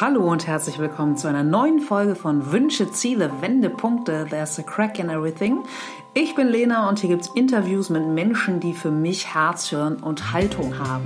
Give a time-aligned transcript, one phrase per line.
[0.00, 4.26] Hallo und herzlich willkommen zu einer neuen Folge von Wünsche, Ziele, Wendepunkte.
[4.30, 5.58] There's a crack in everything.
[6.14, 9.96] Ich bin Lena und hier gibt es Interviews mit Menschen, die für mich Herz, Hirn
[9.96, 11.04] und Haltung haben.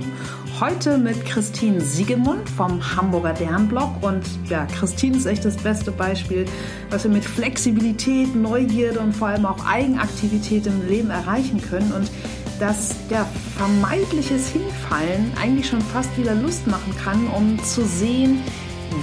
[0.61, 6.45] Heute mit Christine Siegemund vom Hamburger Dernblog und ja, Christine ist echt das beste Beispiel,
[6.89, 12.09] was wir mit Flexibilität, Neugierde und vor allem auch Eigenaktivität im Leben erreichen können und
[12.59, 13.25] dass der
[13.57, 18.41] vermeidliches Hinfallen eigentlich schon fast wieder Lust machen kann, um zu sehen,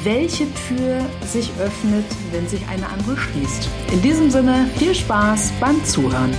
[0.04, 3.68] welche Tür sich öffnet, wenn sich eine andere schließt.
[3.92, 6.32] In diesem Sinne viel Spaß beim Zuhören.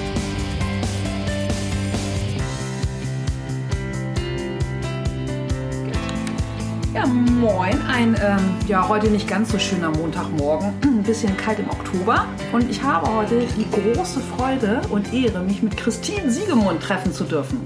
[7.13, 7.79] Moin.
[7.87, 10.73] Ein ähm, ja, heute nicht ganz so schöner Montagmorgen.
[10.83, 12.25] Ein bisschen kalt im Oktober.
[12.51, 17.23] Und ich habe heute die große Freude und Ehre, mich mit Christine Siegemund treffen zu
[17.23, 17.61] dürfen.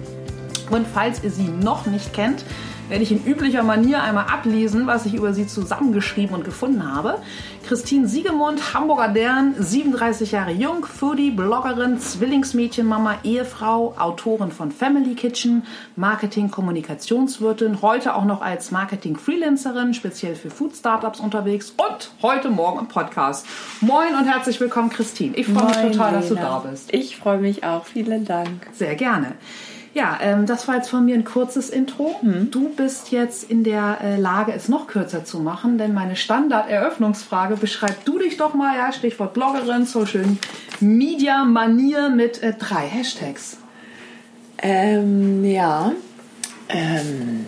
[0.70, 2.44] Und falls ihr sie noch nicht kennt,
[2.90, 7.18] werde ich in üblicher Manier einmal ablesen, was ich über sie zusammengeschrieben und gefunden habe.
[7.68, 15.64] Christine Siegemund, Hamburger Dern, 37 Jahre jung, Foodie, Bloggerin, Zwillingsmädchenmama, Ehefrau, Autorin von Family Kitchen,
[15.98, 22.88] Marketing, Kommunikationswirtin, heute auch noch als Marketing-Freelancerin, speziell für Food-Startups unterwegs und heute Morgen im
[22.88, 23.46] Podcast.
[23.82, 25.36] Moin und herzlich willkommen, Christine.
[25.36, 26.12] Ich freue mich total, Lena.
[26.12, 26.94] dass du da bist.
[26.94, 27.86] Ich freue mich auch.
[27.86, 28.68] Vielen Dank.
[28.72, 29.34] Sehr gerne.
[29.98, 32.20] Ja, ähm, das war jetzt von mir ein kurzes Intro.
[32.22, 37.56] Du bist jetzt in der äh, Lage, es noch kürzer zu machen, denn meine Standard-Eröffnungsfrage
[37.56, 40.26] beschreib du dich doch mal, ja, Stichwort Bloggerin, Social
[40.80, 43.58] Media Manier mit äh, drei Hashtags.
[44.60, 45.94] Ähm, ja.
[46.70, 47.48] Ähm,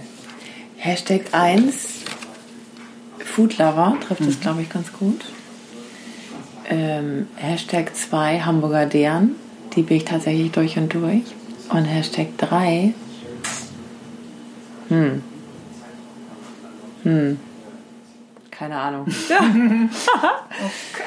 [0.77, 2.05] Hashtag 1
[3.19, 5.23] Foodlover trifft es, glaube ich, ganz gut.
[6.67, 9.35] Ähm, Hashtag 2 Hamburger Deren.
[9.75, 11.21] Die bin ich tatsächlich durch und durch.
[11.69, 12.93] Und Hashtag 3.
[14.89, 15.23] Hm.
[17.03, 17.39] Hm.
[18.51, 19.05] Keine Ahnung.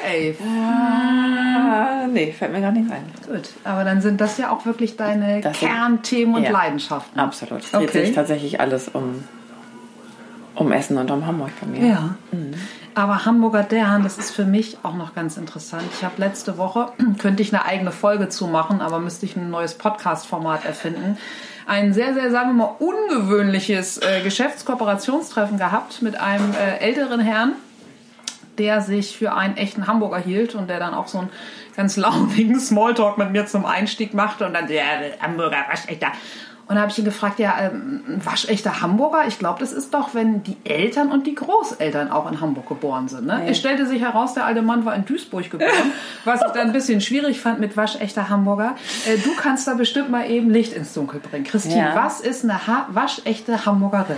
[0.05, 3.03] Okay, Ah, nee, fällt mir gar nicht ein.
[3.27, 3.49] gut.
[3.63, 6.49] Aber dann sind das ja auch wirklich deine Das Kernthemen und ja.
[6.51, 7.19] Leidenschaften.
[7.19, 7.61] Absolut.
[7.61, 8.05] Es dreht Okay.
[8.05, 9.23] sich tatsächlich alles um,
[10.55, 11.85] um Essen und um Hamburg bei mir.
[11.87, 12.15] Ja.
[12.95, 15.83] Aber Hamburger Dern, das ist für mich auch noch ganz interessant.
[15.93, 19.49] Ich habe letzte Woche, könnte ich eine eigene Folge zu machen, aber müsste ich ein
[19.49, 21.17] neues Podcast-Format erfinden.
[21.65, 27.53] Ein sehr, sehr, sagen wir mal, ungewöhnliches äh, Geschäftskooperationstreffen gehabt mit einem äh, älteren Herrn,
[28.59, 31.29] der sich für einen echten Hamburger hielt und der dann auch so einen
[31.75, 34.83] ganz launigen Smalltalk mit mir zum Einstieg machte und dann, ja,
[35.19, 36.11] Hamburger, waschechter.
[36.67, 39.27] Und da habe ich ihn gefragt, ja, ähm, waschechter Hamburger?
[39.27, 43.09] Ich glaube, das ist doch, wenn die Eltern und die Großeltern auch in Hamburg geboren
[43.09, 43.25] sind.
[43.27, 43.43] Ne?
[43.47, 45.69] Es stellte sich heraus, der alte Mann war in Duisburg geboren,
[46.25, 48.75] was ich dann ein bisschen schwierig fand mit waschechter Hamburger.
[49.05, 51.43] Äh, du kannst da bestimmt mal eben Licht ins Dunkel bringen.
[51.43, 51.95] Christine, Ja.
[51.95, 54.15] was ist eine ha waschechte Hamburgerin?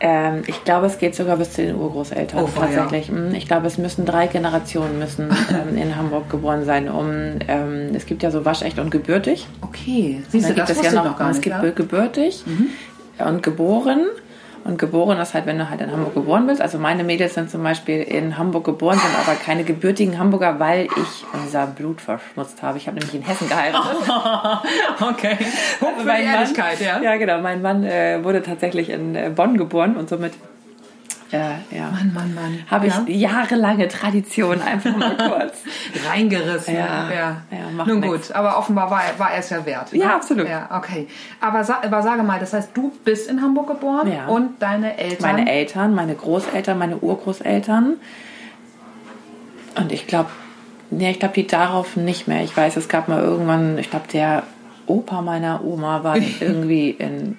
[0.00, 3.10] Ähm, ich glaube, es geht sogar bis zu den Urgroßeltern Oh, tatsächlich.
[3.10, 7.10] Mm, Ich glaube, es müssen drei Generationen müssen ähm, in Hamburg geboren sein, um
[7.48, 9.46] ähm, es gibt ja so waschecht und gebürtig.
[9.62, 11.44] Okay, siehst du, das es wusste ja noch, noch gar es nicht.
[11.44, 11.70] gibt ja?
[11.70, 12.44] gebürtig
[13.18, 14.06] und geboren.
[14.64, 16.62] Und geboren ist halt, wenn du halt in Hamburg geboren bist.
[16.62, 20.84] Also meine Mädels sind zum Beispiel in Hamburg geboren, sind aber keine gebürtigen Hamburger, weil
[20.86, 22.78] ich unser Blut verschmutzt habe.
[22.78, 23.96] Ich habe nämlich in Hessen geheiratet.
[25.00, 25.36] Okay.
[25.40, 27.00] Die Mein Mann- Ehrlichkeit, ja.
[27.02, 27.40] Ja, genau.
[27.40, 30.32] Mein Mann äh, wurde tatsächlich in äh, Bonn geboren und somit
[31.32, 32.58] äh, ja, Mann, Mann, Mann.
[32.70, 33.30] habe ich Ja?
[33.30, 35.58] jahrelange Tradition einfach mal kurz.
[36.08, 36.74] Reingerissen.
[36.74, 37.36] Ja, ja.
[37.50, 38.28] ja, Nun nix.
[38.28, 39.92] gut, aber offenbar war, er- war er es ja wert.
[39.92, 39.98] ne?
[40.00, 40.48] Ja, absolut.
[40.48, 41.08] Ja, okay.
[41.40, 44.26] Aber, sa aber sage mal, das heißt, du bist in Hamburg geboren Ja.
[44.26, 45.32] und deine Eltern.
[45.36, 47.94] Meine Eltern, meine Großeltern, meine Urgroßeltern.
[49.76, 50.30] Und ich glaube,
[50.90, 52.42] nee, ich glaube, die darauf nicht mehr.
[52.44, 54.44] Ich weiß, es gab mal irgendwann, ich glaube, der
[54.86, 57.38] Opa meiner Oma war irgendwie in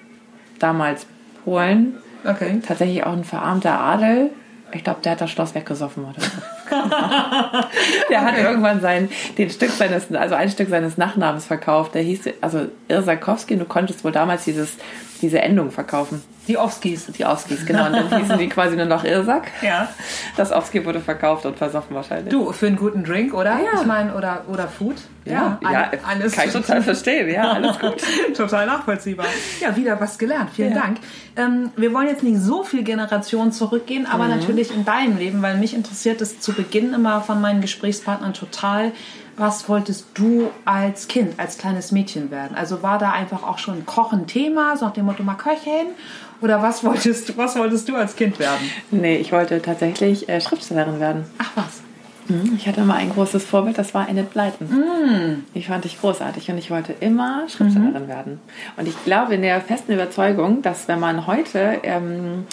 [0.58, 1.06] damals
[1.44, 1.94] Polen.
[2.26, 2.60] Okay.
[2.66, 4.30] Tatsächlich auch ein verarmter Adel.
[4.72, 6.28] Ich glaube, der hat das Schloss weggesoffen oder so.
[8.10, 11.94] der hat irgendwann sein, den Stück seines, also ein Stück seines Nachnamens verkauft.
[11.94, 14.76] Der hieß, also Irsakowski, und du konntest wohl damals dieses,
[15.22, 16.22] diese Endung verkaufen.
[16.48, 17.06] Die Offskis.
[17.06, 17.86] Die Auskis, genau.
[17.86, 19.46] Und dann hießen die quasi nur noch Irsak.
[19.62, 19.88] Ja.
[20.36, 22.30] Das Auski wurde verkauft und versoffen wahrscheinlich.
[22.30, 23.58] Du, für einen guten Drink, oder?
[23.58, 23.80] Ja.
[23.80, 24.96] Ich meine, oder, oder Food.
[25.26, 26.32] Ja, ja, alle- alles.
[26.32, 27.28] kann ich total verstehen.
[27.30, 27.96] Ja, alles gut.
[28.36, 29.26] Total nachvollziehbar.
[29.60, 30.50] Ja, wieder was gelernt.
[30.54, 30.80] Vielen Ja.
[30.82, 30.98] Dank.
[31.36, 34.30] Ähm, wir wollen jetzt nicht so viel Generationen zurückgehen, aber Mhm.
[34.30, 38.92] natürlich in deinem Leben, weil mich interessiert es zu Beginn immer von meinen Gesprächspartnern total.
[39.38, 42.56] Was wolltest du als Kind, als kleines Mädchen werden?
[42.56, 45.88] Also war da einfach auch schon Kochen Thema, so nach dem Motto mal Köchin?
[46.40, 48.70] Oder was wolltest du, was wolltest du als Kind werden?
[48.90, 51.24] Nee, ich wollte tatsächlich äh, Schriftstellerin werden.
[51.38, 51.82] Ach was.
[52.56, 55.44] Ich hatte mal ein großes Vorbild, das war Annette Blyton.
[55.54, 58.40] Die fand ich großartig und ich wollte immer Schriftstellerin werden.
[58.76, 62.46] Und ich glaube in der festen Überzeugung, dass wenn man heute ähm,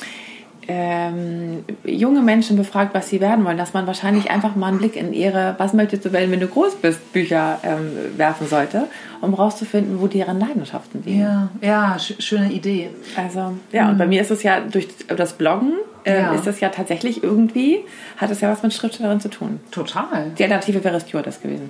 [0.67, 4.95] ähm, junge Menschen befragt, was sie werden wollen, dass man wahrscheinlich einfach mal einen Blick
[4.95, 8.87] in ihre Was möchtest du werden, wenn du groß bist, Bücher ähm, werfen sollte,
[9.23, 11.21] um rauszufinden, wo deren Leidenschaften liegen.
[11.21, 12.89] Ja, ja, sch schöne Idee.
[13.15, 13.89] Also, ja, mhm.
[13.91, 15.73] und bei mir ist es ja durch das Bloggen
[16.05, 16.33] äh, ja.
[16.33, 17.83] ist das ja tatsächlich irgendwie,
[18.17, 19.59] hat es ja was mit Schriftstellerin zu tun.
[19.71, 20.31] Total.
[20.37, 21.69] Die Alternative wäre Stewardess gewesen.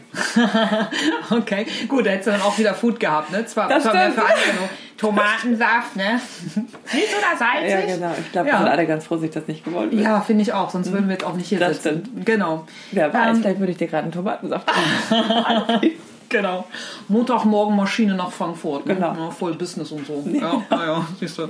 [1.29, 3.45] okay, gut, da hättest du dann auch wieder Food gehabt, ne?
[3.45, 6.19] Zwar, das zwar mehr für andere, Tomatensaft, ne?
[6.55, 7.89] Nicht oder salzig?
[7.89, 8.11] Ja, genau.
[8.19, 8.55] Ich glaube, ja.
[8.55, 9.99] wir sind alle ganz froh, dass ich das nicht gewollt bin.
[9.99, 12.03] Ja, finde ich auch, sonst würden wir jetzt auch nicht hier das sitzen.
[12.05, 12.25] Stimmt.
[12.25, 12.65] Genau.
[12.91, 14.67] Wer weiß, ähm, vielleicht würde ich dir gerade einen Tomatensaft
[16.29, 16.65] Genau.
[17.07, 18.85] Montagmorgen Maschine nach Frankfurt.
[18.85, 18.95] Ne?
[18.95, 19.13] Genau.
[19.13, 20.23] Ja, voll Business und so.
[20.33, 21.49] Ja, ja, ja siehst du.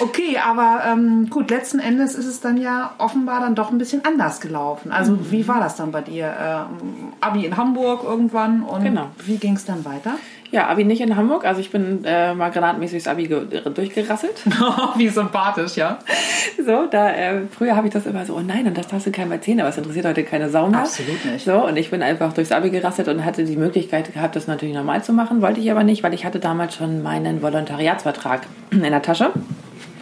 [0.00, 4.04] Okay, aber ähm, gut, letzten Endes ist es dann ja offenbar dann doch ein bisschen
[4.04, 4.92] anders gelaufen.
[4.92, 5.30] Also mhm.
[5.30, 6.34] wie war das dann bei dir?
[6.40, 9.08] Ähm, Abi in Hamburg irgendwann und genau.
[9.24, 10.14] wie ging es dann weiter?
[10.54, 11.44] Ja, Abi nicht in Hamburg.
[11.44, 14.34] Also ich bin äh, mal granatmäßig das Abi durchgerasselt.
[14.96, 15.98] Wie sympathisch, ja.
[16.64, 19.10] So, da äh, früher habe ich das immer so, oh nein, und das darfst du
[19.10, 20.82] keinem erzählen, aber es interessiert heute keine Sau mehr.
[20.82, 21.44] Absolut nicht.
[21.44, 24.76] So, und ich bin einfach durchs Abi gerasselt und hatte die Möglichkeit gehabt, das natürlich
[24.76, 25.42] normal zu machen.
[25.42, 29.32] Wollte ich aber nicht, weil ich hatte damals schon meinen Volontariatsvertrag in der Tasche.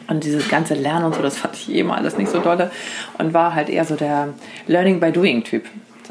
[0.09, 2.71] Und dieses ganze Lernen und so, das fand ich eh immer alles nicht so dolle.
[3.17, 4.29] Und war halt eher so der
[4.67, 5.45] Learning by Doing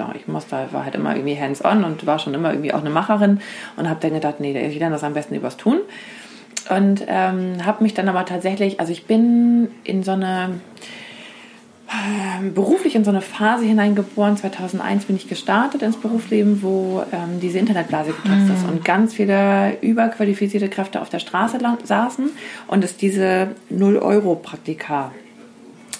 [0.01, 2.89] So, ich musste, war halt immer irgendwie hands-on und war schon immer irgendwie auch eine
[2.89, 3.39] Macherin
[3.77, 5.79] und habe dann gedacht, nee, ich lerne das am besten übers Tun.
[6.69, 10.61] Und ähm, habe mich dann aber tatsächlich, also ich bin in so eine
[11.87, 14.37] äh, beruflich in so eine Phase hineingeboren.
[14.37, 19.77] 2001 bin ich gestartet ins Berufsleben, wo ähm, diese Internetblase geplatzt ist und ganz viele
[19.81, 22.29] überqualifizierte Kräfte auf der Straße saßen
[22.67, 25.11] und es diese 0-Euro-Praktika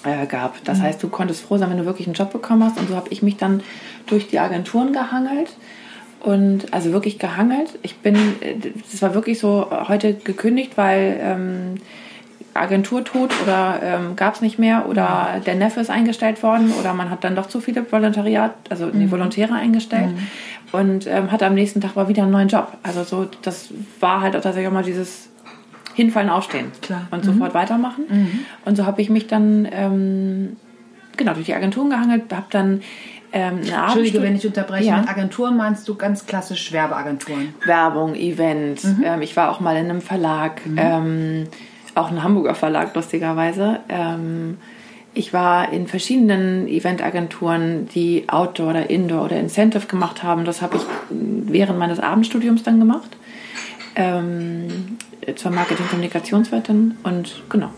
[0.04, 0.64] äh, gab.
[0.64, 0.82] Das mhm.
[0.82, 2.78] heißt, du konntest froh sein, wenn du wirklich einen Job bekommen hast.
[2.78, 3.62] Und so habe ich mich dann
[4.06, 5.50] durch die Agenturen gehangelt.
[6.20, 7.78] Und also wirklich gehangelt.
[7.82, 8.16] Ich bin,
[8.90, 11.74] das war wirklich so heute gekündigt, weil ähm,
[12.54, 15.44] Agentur tot oder ähm, gab es nicht mehr oder mhm.
[15.44, 19.10] der Neffe ist eingestellt worden oder man hat dann doch zu viele Volontariat, also mhm.
[19.10, 20.78] Volontäre eingestellt mhm.
[20.78, 22.72] und ähm, hatte am nächsten Tag mal wieder einen neuen Job.
[22.82, 23.70] Also so, das
[24.00, 25.30] war halt tatsächlich auch mal dieses
[25.94, 27.08] hinfallen, aufstehen Klar.
[27.10, 27.32] und mhm.
[27.32, 28.04] sofort weitermachen.
[28.08, 28.38] Mhm.
[28.64, 30.56] Und so habe ich mich dann ähm,
[31.16, 32.82] genau durch die Agenturen gehangelt, habe dann
[33.32, 34.86] ähm, Entschuldige, wenn ich unterbreche.
[34.86, 34.98] Ja.
[34.98, 37.54] Mit Agenturen meinst du ganz klassisch Werbeagenturen?
[37.64, 38.84] Werbung, Event.
[38.84, 39.02] Mhm.
[39.04, 40.78] Ähm, ich war auch mal in einem Verlag, mhm.
[40.78, 41.44] ähm,
[41.94, 43.80] auch ein Hamburger Verlag, lustigerweise.
[43.88, 44.58] Ähm,
[45.14, 50.44] ich war in verschiedenen Eventagenturen, die Outdoor oder Indoor oder Incentive gemacht haben.
[50.44, 53.16] Das habe ich während meines Abendstudiums dann gemacht.
[53.94, 54.98] Ähm,
[55.36, 57.70] zur Marketing-Kommunikationswirtin und genau.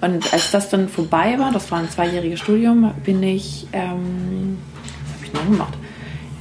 [0.00, 4.58] Und als das dann vorbei war, das war ein zweijähriges Studium, bin ich, ähm,
[5.34, 5.74] ich gemacht?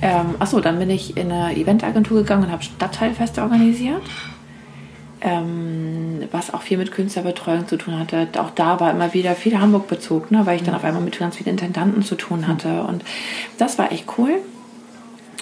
[0.01, 4.01] Ähm, achso, dann bin ich in eine Eventagentur gegangen und habe Stadtteilfeste organisiert.
[5.23, 8.27] Ähm, was auch viel mit Künstlerbetreuung zu tun hatte.
[8.39, 11.38] Auch da war immer wieder viel Hamburg-Bezug, ne, weil ich dann auf einmal mit ganz
[11.38, 12.83] vielen Intendanten zu tun hatte.
[12.83, 13.03] Und
[13.59, 14.39] das war echt cool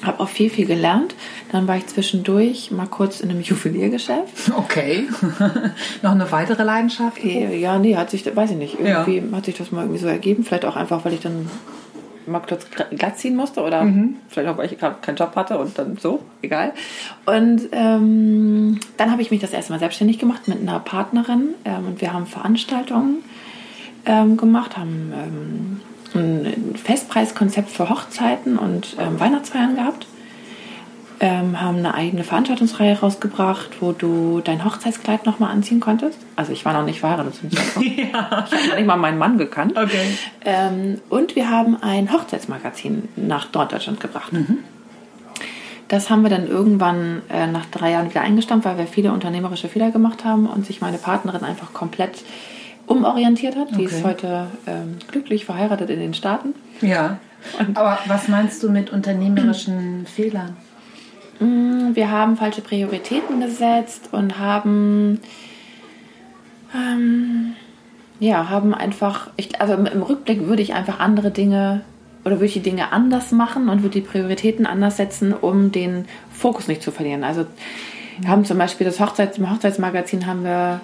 [0.04, 1.16] habe auch viel, viel gelernt.
[1.52, 4.52] Dann war ich zwischendurch mal kurz in einem Juweliergeschäft.
[4.56, 5.08] Okay.
[6.02, 7.24] Noch eine weitere Leidenschaft?
[7.24, 9.38] Ja, nee, hat sich, weiß ich nicht, irgendwie ja.
[9.38, 10.44] hat sich das mal irgendwie so ergeben.
[10.44, 11.50] Vielleicht auch einfach, weil ich dann
[12.30, 14.18] mal kurz glatt ziehen musste oder mhm.
[14.28, 16.74] vielleicht auch, weil ich gerade keinen Job hatte und dann so, egal.
[17.26, 21.88] Und ähm, dann habe ich mich das erste Mal selbstständig gemacht mit einer Partnerin ähm,
[21.88, 23.24] und wir haben Veranstaltungen
[24.06, 25.82] ähm, gemacht, haben ähm,
[26.16, 30.08] ein Festpreiskonzept für Hochzeiten und ähm, Weihnachtsfeiern gehabt.
[31.22, 36.18] Ähm, haben eine eigene Veranstaltungsreihe rausgebracht, wo du dein Hochzeitskleid nochmal anziehen konntest.
[36.38, 37.60] Also ich war noch nicht verheiratet ja.
[37.76, 39.78] Ich habe noch nicht mal meinen Mann gekannt.
[39.78, 40.18] Okay.
[40.46, 44.32] Ähm, und wir haben ein Hochzeitsmagazin nach Norddeutschland gebracht.
[44.32, 44.60] Mhm.
[45.90, 49.68] Das haben wir dann irgendwann äh, nach drei Jahren wieder eingestampft, weil wir viele unternehmerische
[49.68, 52.24] Fehler gemacht haben und sich meine Partnerin einfach komplett
[52.86, 53.76] umorientiert hat.
[53.76, 56.54] Die ist heute ähm, glücklich verheiratet in den Staaten.
[56.82, 57.18] Ja.
[57.58, 60.58] Und Aber was meinst du mit unternehmerischen Fehlern?
[61.40, 65.20] Mm, wir haben falsche Prioritäten gesetzt und haben
[66.76, 67.54] ähm,
[68.20, 71.82] ja haben einfach ich, also im Rückblick würde ich einfach andere Dinge
[72.26, 76.06] oder würde ich die Dinge anders machen und würde die Prioritäten anders setzen, um den
[76.32, 77.24] Fokus nicht zu verlieren.
[77.24, 77.46] Also
[78.20, 80.82] wir haben zum Beispiel das Hochzeits, im Hochzeitsmagazin haben wir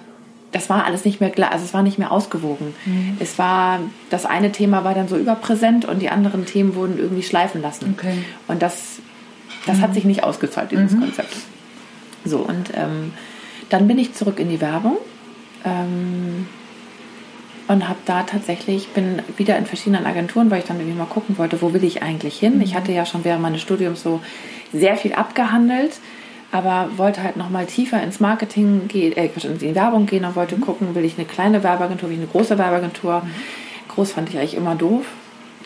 [0.52, 2.74] das war alles nicht mehr klar, also es war nicht mehr ausgewogen.
[2.86, 3.16] Mhm.
[3.20, 7.22] Es war, das eine Thema war dann so überpräsent und die anderen Themen wurden irgendwie
[7.22, 7.94] schleifen lassen.
[7.98, 8.18] Okay.
[8.48, 9.00] Und das,
[9.66, 9.82] das mhm.
[9.82, 11.00] hat sich nicht ausgezahlt, dieses mhm.
[11.00, 11.36] Konzept.
[12.24, 13.12] So, und ähm,
[13.68, 14.96] dann bin ich zurück in die Werbung
[15.64, 16.46] ähm,
[17.68, 21.38] und habe da tatsächlich, bin wieder in verschiedenen Agenturen, weil ich dann irgendwie mal gucken
[21.38, 22.60] wollte, wo will ich eigentlich hin.
[22.62, 22.76] Ich mhm.
[22.76, 24.20] hatte ja schon während meines Studiums so
[24.72, 25.92] sehr viel abgehandelt
[26.52, 30.36] aber wollte halt noch mal tiefer ins Marketing gehen, äh, in die Werbung gehen und
[30.36, 30.60] wollte mhm.
[30.60, 33.22] gucken, will ich eine kleine Werbeagentur, will ich eine große Werbeagentur.
[33.24, 33.30] Mhm.
[33.88, 35.06] groß fand ich eigentlich immer doof.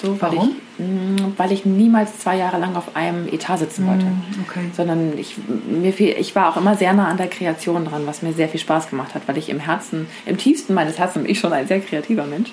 [0.03, 0.57] So, weil Warum?
[0.79, 4.07] Ich, mh, weil ich niemals zwei Jahre lang auf einem Etat sitzen wollte.
[4.49, 4.71] okay.
[4.75, 5.37] Sondern ich,
[5.69, 8.49] mir fiel, ich war auch immer sehr nah an der Kreation dran, was mir sehr
[8.49, 11.53] viel Spaß gemacht hat, weil ich im Herzen, im tiefsten meines Herzens bin ich schon
[11.53, 12.51] ein sehr kreativer Mensch.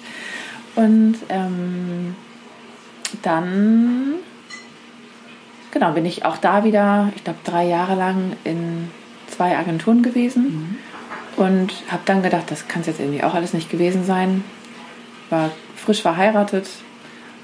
[0.75, 2.15] Und ähm,
[3.22, 4.15] dann
[5.72, 8.89] genau, bin ich auch da wieder, ich glaube, drei Jahre lang in
[9.27, 10.77] zwei Agenturen gewesen
[11.36, 14.44] und habe dann gedacht, das kann es jetzt irgendwie auch alles nicht gewesen sein.
[15.29, 16.67] War frisch verheiratet,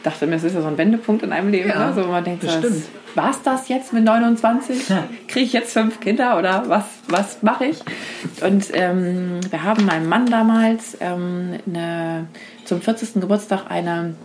[0.04, 1.94] dachte mir, es ist ja so ein Wendepunkt in einem Leben, Ja, ne?
[1.94, 2.44] so, wo man denkt,
[3.16, 4.90] war es das jetzt mit 29?
[4.90, 5.04] Ja.
[5.28, 7.80] Kriege ich jetzt fünf Kinder oder was, was mache ich?
[8.44, 12.28] Und ähm, wir haben meinem Mann damals ähm, eine,
[12.66, 13.22] zum 40.
[13.22, 14.16] Geburtstag eine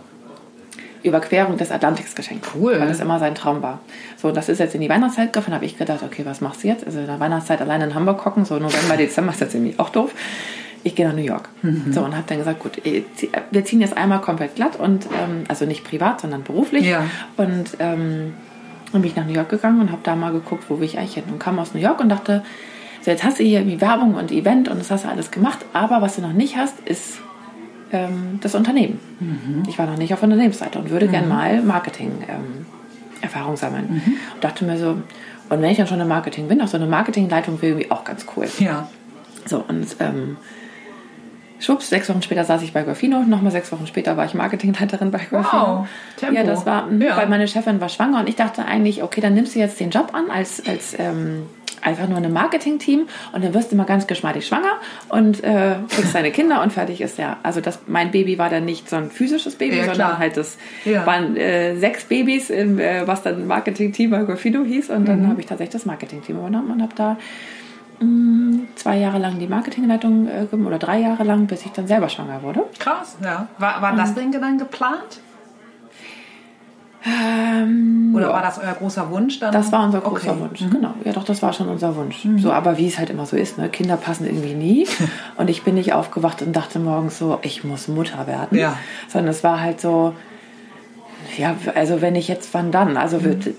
[1.03, 2.45] Überquerung des Atlantiks geschenkt.
[2.55, 2.79] Cool.
[2.79, 3.79] Weil das immer sein Traum war.
[4.17, 6.67] So, das ist jetzt in die Weihnachtszeit gekommen, habe ich gedacht, okay, was machst du
[6.67, 6.85] jetzt?
[6.85, 9.89] Also in der Weihnachtszeit alleine in Hamburg gucken, so November, Dezember ist jetzt irgendwie auch
[9.89, 10.11] doof.
[10.83, 11.49] Ich gehe nach New York.
[11.91, 15.05] So, und habe dann gesagt, gut, eh, zie- wir ziehen jetzt einmal komplett glatt und,
[15.07, 16.85] ähm, also nicht privat, sondern beruflich.
[16.85, 17.03] Ja.
[17.37, 18.33] Und ähm,
[18.91, 20.97] dann bin ich nach New York gegangen und habe da mal geguckt, wo will ich
[20.97, 21.23] eigentlich hin.
[21.31, 22.43] Und kam aus New York und dachte,
[23.01, 25.59] so jetzt hast du hier irgendwie Werbung und Event und das hast du alles gemacht,
[25.73, 27.19] aber was du noch nicht hast, ist
[27.91, 28.99] ähm, das Unternehmen.
[29.67, 32.65] Ich war noch nicht auf Unternehmensseite und würde gern mal Marketing ähm,
[33.55, 34.01] sammeln.
[34.35, 36.85] Und dachte mir so, und wenn ich dann schon im Marketing bin, auch so eine
[36.87, 38.47] Marketingleitung wäre irgendwie auch ganz cool.
[38.59, 38.87] Ja.
[39.45, 40.37] So, und ähm,
[41.59, 45.11] schwupps, sechs Wochen später saß ich bei Golfino, nochmal sechs Wochen später war ich Marketingleiterin
[45.11, 45.79] bei Golfino.
[45.81, 45.87] Wow,
[46.17, 46.35] Tempo.
[46.35, 47.17] Ja, das war, mhm, Ja.
[47.17, 49.89] weil meine Chefin war schwanger und ich dachte eigentlich, okay, dann nimmst du jetzt den
[49.89, 51.43] Job an als, als ähm,
[51.81, 54.73] einfach nur ein Marketing-Team und dann wirst du mal ganz geschmeidig schwanger
[55.07, 57.37] und äh, kriegst deine Kinder und fertig ist ja.
[57.41, 60.57] Also das, mein Baby war dann nicht so ein physisches Baby, Ja, sondern halt das
[60.83, 61.05] Ja.
[61.05, 65.05] waren äh, sechs Babys, im, äh, was dann Marketing-Team bei Golfino hieß und Mhm.
[65.05, 67.17] dann habe ich tatsächlich das Marketing-Team übernommen und habe da
[68.75, 72.41] zwei Jahre lang die Marketingleitung äh, oder drei Jahre lang, bis ich dann selber schwanger
[72.43, 72.63] wurde.
[72.77, 73.47] Krass, ja.
[73.57, 75.21] War, war das denn dann geplant?
[77.05, 78.33] Ähm, Oder ja.
[78.33, 79.53] war das euer großer Wunsch dann?
[79.53, 80.35] Das war unser großer Okay.
[80.35, 80.41] Mhm.
[80.41, 80.93] Wunsch, genau.
[81.05, 82.27] Ja, doch, das war schon unser Wunsch.
[82.37, 83.69] So, aber wie es halt immer so ist, ne?
[83.69, 84.87] Kinder passen irgendwie nie.
[85.37, 88.57] und ich bin nicht aufgewacht und dachte morgens so, ich muss Mutter werden.
[88.57, 88.75] Ja.
[89.07, 90.13] Sondern es war halt so,
[91.37, 92.97] ja, also wenn ich jetzt, wann dann?
[92.97, 93.51] Also wird,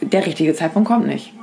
[0.00, 1.34] der richtige Zeitpunkt kommt nicht.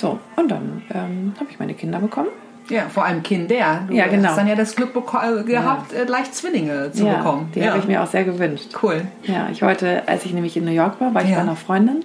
[0.00, 2.28] So, und dann ähm, habe ich meine Kinder bekommen.
[2.70, 3.82] Ja, vor allem Kinder.
[3.88, 4.28] Du Ja, genau.
[4.30, 7.50] hast dann ja das Glück äh, gehabt, äh, gleich Zwillinge zu ja, bekommen.
[7.54, 7.68] die ja.
[7.70, 8.68] habe ich mir auch sehr gewünscht.
[8.82, 9.02] Cool.
[9.24, 11.36] Ja, ich wollte, als ich nämlich in New York war, war ich Ja.
[11.36, 12.02] bei einer Freundin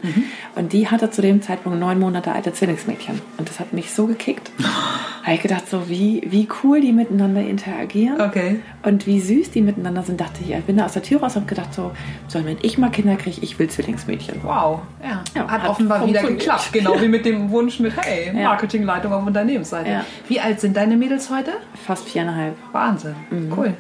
[0.56, 3.22] und die hatte zu dem Zeitpunkt neun Monate alte Zwillingsmädchen.
[3.38, 4.52] Und das hat mich so gekickt.
[5.24, 8.60] habe ich gedacht, so wie, wie cool die miteinander interagieren Okay.
[8.84, 10.20] und wie süß die miteinander sind.
[10.20, 11.92] Dachte ich, ich bin da aus der Tür raus und hab gedacht, so,
[12.28, 14.40] so wenn ich mal Kinder kriege, ich will Zwillingsmädchen.
[14.44, 14.80] Wow.
[15.04, 15.22] Ja.
[15.36, 16.70] Ja, hat, hat offenbar wieder geklappt.
[16.74, 18.50] Genau wie mit dem Wunsch mit, hey, Ja.
[18.50, 19.90] Marketingleitung auf Unternehmensseite.
[19.90, 20.06] Ja.
[20.28, 21.52] Wie alt sind deine Mädels heute?
[21.86, 22.56] Fast viereinhalb.
[22.72, 23.16] Wahnsinn.
[23.30, 23.54] Mhm.
[23.56, 23.74] Cool.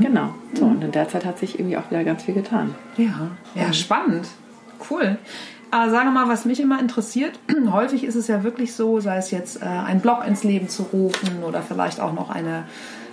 [0.00, 0.34] Genau.
[0.54, 2.74] So, und in der Zeit hat sich irgendwie auch wieder ganz viel getan.
[2.96, 4.28] Ja, ja, spannend.
[4.90, 5.18] Cool.
[5.70, 7.38] Aber sage mal, was mich immer interessiert,
[7.70, 10.84] häufig ist es ja wirklich so, sei es jetzt äh, ein Blog ins Leben zu
[10.84, 12.64] rufen oder vielleicht auch noch eine,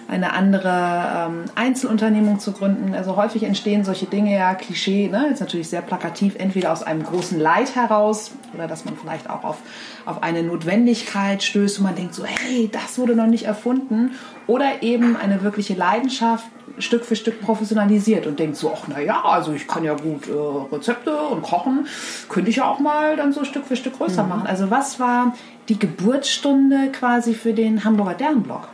[0.08, 2.94] eine andere ähm, Einzelunternehmung zu gründen.
[2.94, 5.28] Also häufig entstehen solche Dinge ja Klischee, ne?
[5.30, 9.44] jetzt natürlich sehr plakativ, entweder aus einem großen Leid heraus oder dass man vielleicht auch
[9.44, 9.58] auf,
[10.06, 14.12] auf eine Notwendigkeit stößt und man denkt so, hey, das wurde noch nicht erfunden
[14.48, 16.46] oder eben eine wirkliche Leidenschaft
[16.78, 20.28] Stück für Stück professionalisiert und denkt so, ach na ja, also ich kann ja gut
[20.28, 21.88] äh, Rezepte und kochen,
[22.28, 24.46] könnte ich ja auch mal dann so Stück für Stück größer machen.
[24.46, 25.34] Also was war
[25.70, 28.68] die Geburtsstunde quasi für den Hamburger Dernblock?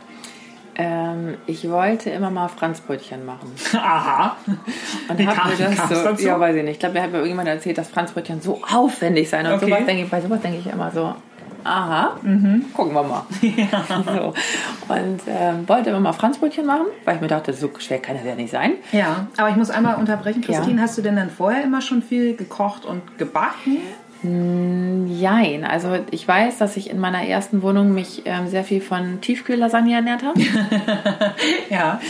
[0.76, 3.52] Ähm, ich wollte immer mal Franzbrötchen machen.
[3.74, 4.36] Aha.
[5.08, 6.22] Und Wie hab kam- mir das so, dazu?
[6.24, 6.72] ja, weiß ich nicht.
[6.74, 9.66] Ich glaube, mir hat mir irgendjemand erzählt, dass Franzbrötchen so aufwendig sein und Okay.
[9.66, 11.14] sowas denke ich, bei sowas denke ich immer so,
[11.64, 12.16] aha,
[12.74, 13.22] gucken wir mal.
[14.04, 14.34] so.
[14.92, 18.24] Und ähm, wollte immer mal Franzbrötchen machen, weil ich mir dachte, so schwer kann das
[18.24, 18.72] ja nicht sein.
[18.92, 20.82] Ja, aber ich muss einmal unterbrechen, Christine, Ja.
[20.82, 23.78] hast du denn dann vorher immer schon viel gekocht und gebacken?
[24.24, 29.20] Jein, also ich weiß, dass ich in meiner ersten Wohnung mich ähm, sehr viel von
[29.20, 30.40] Tiefkühllasagne ernährt habe.
[31.70, 32.00] Ja.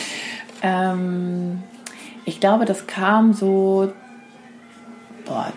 [0.62, 1.62] Ähm,
[2.24, 3.92] ich glaube, das kam so,
[5.24, 5.52] boah,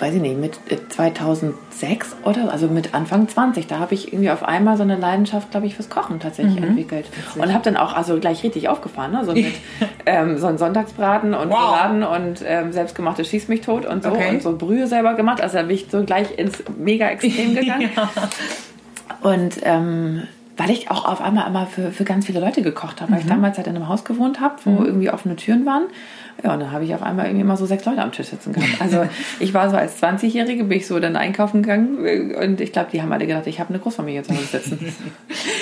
[0.00, 3.66] weiß ich nicht, mit äh, 2006 oder also mit Anfang 20.
[3.66, 7.06] Da habe ich irgendwie auf einmal so eine Leidenschaft, glaube ich, fürs Kochen tatsächlich entwickelt.
[7.36, 9.24] Und habe dann auch also gleich richtig aufgefahren, ne?
[9.24, 9.46] so mit
[10.06, 11.58] ähm, so ein Sonntagsbraten und Wow.
[11.58, 14.30] Rouladen und ähm, selbstgemachtes Schieß mich tot und so Okay.
[14.30, 15.40] und so Brühe selber gemacht.
[15.40, 17.90] Also da bin ich so gleich ins mega Extrem gegangen.
[19.22, 20.22] Und ähm,
[20.56, 23.26] weil ich auch auf einmal immer für, für ganz viele Leute gekocht habe, weil ich
[23.26, 25.84] damals halt in einem Haus gewohnt habe, wo irgendwie offene Türen waren.
[26.44, 28.52] Ja, und dann habe ich auf einmal irgendwie immer so sechs Leute am Tisch sitzen
[28.52, 28.80] gehabt.
[28.80, 29.08] Also
[29.40, 33.02] ich war so als 20-Jährige, bin ich so dann einkaufen gegangen und ich glaube, die
[33.02, 34.78] haben alle gedacht, ich habe eine Großfamilie zu Hause sitzen.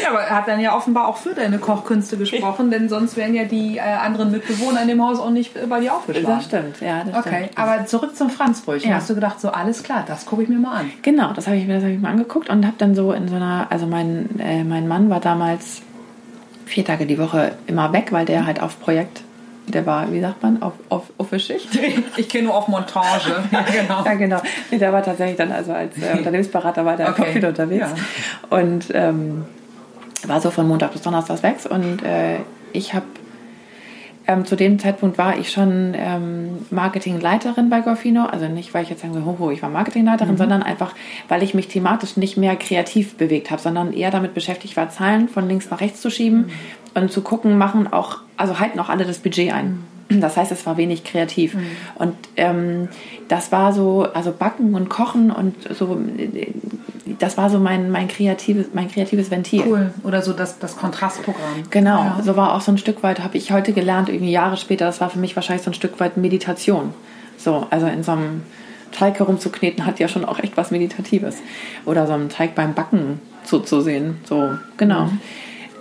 [0.02, 3.34] ja, aber er hat dann ja offenbar auch für deine Kochkünste gesprochen, denn sonst wären
[3.34, 6.36] ja die äh, anderen Mitbewohner in dem Haus auch nicht bei dir aufgeschlagen.
[6.36, 7.04] Das stimmt, ja.
[7.04, 7.58] Das okay, stimmt.
[7.58, 8.90] aber zurück zum Franzbrötchen.
[8.90, 8.96] Ja.
[8.96, 10.90] Hast du gedacht, so alles klar, das gucke ich mir mal an.
[11.00, 13.28] Genau, das habe ich mir das hab ich mir angeguckt und habe dann so in
[13.28, 15.80] so einer, also mein, äh, mein Mann war damals
[16.66, 19.22] vier Tage die Woche immer weg, weil der halt auf Projekt,
[19.68, 21.68] der war, wie sagt man, auf, auf, auf Schicht.
[22.16, 23.44] Ich kenne nur auf Montage.
[23.50, 24.04] ja, genau.
[24.04, 24.42] Ja, genau.
[24.70, 27.34] Nee, der war tatsächlich dann, also als äh, Unternehmensberater war der Okay.
[27.34, 27.88] wieder unterwegs.
[28.50, 29.44] Und ähm,
[30.26, 31.56] war so von Montag bis Donnerstag weg.
[31.68, 32.38] Und äh,
[32.72, 33.06] ich habe,
[34.26, 38.24] ähm, zu dem Zeitpunkt war ich schon ähm, Marketingleiterin bei Golfino.
[38.26, 40.94] Also nicht, weil ich jetzt sagen will, hoho, ich war Marketingleiterin, sondern einfach,
[41.28, 45.28] weil ich mich thematisch nicht mehr kreativ bewegt habe, sondern eher damit beschäftigt war, Zahlen
[45.28, 46.50] von links nach rechts zu schieben
[46.94, 49.82] und zu gucken, machen auch, also halten auch alle das Budget ein.
[50.08, 51.56] Das heißt, es war wenig kreativ.
[51.96, 52.88] Und ähm,
[53.28, 55.98] das war so, also Backen und Kochen und so,
[57.18, 59.64] das war so mein, mein, kreatives, mein kreatives Ventil.
[59.66, 59.90] Cool.
[60.04, 61.64] Oder so das, das Kontrastprogramm.
[61.70, 62.20] Genau, Ja.
[62.22, 65.00] so war auch so ein Stück weit, habe ich heute gelernt, irgendwie Jahre später, das
[65.00, 66.94] war für mich wahrscheinlich so ein Stück weit Meditation.
[67.36, 68.42] So, also in so einem
[68.92, 71.38] Teig herumzukneten hat ja schon auch echt was Meditatives.
[71.84, 74.18] Oder so einen Teig beim Backen zuzusehen.
[74.24, 75.06] So, genau.
[75.06, 75.20] Mhm.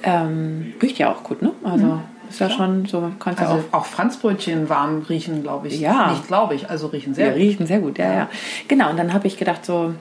[0.01, 1.51] Ähm, riecht ja auch gut, ne?
[1.63, 5.79] Also ist ja schon so, kannst ja Also auch auch Franzbrötchen warm riechen, glaube ich.
[5.79, 6.11] Ja.
[6.11, 8.29] Nicht glaube ich, also riechen sehr sehr riechen sehr gut, ja, ja.
[8.67, 9.93] Genau, und dann habe ich gedacht, so,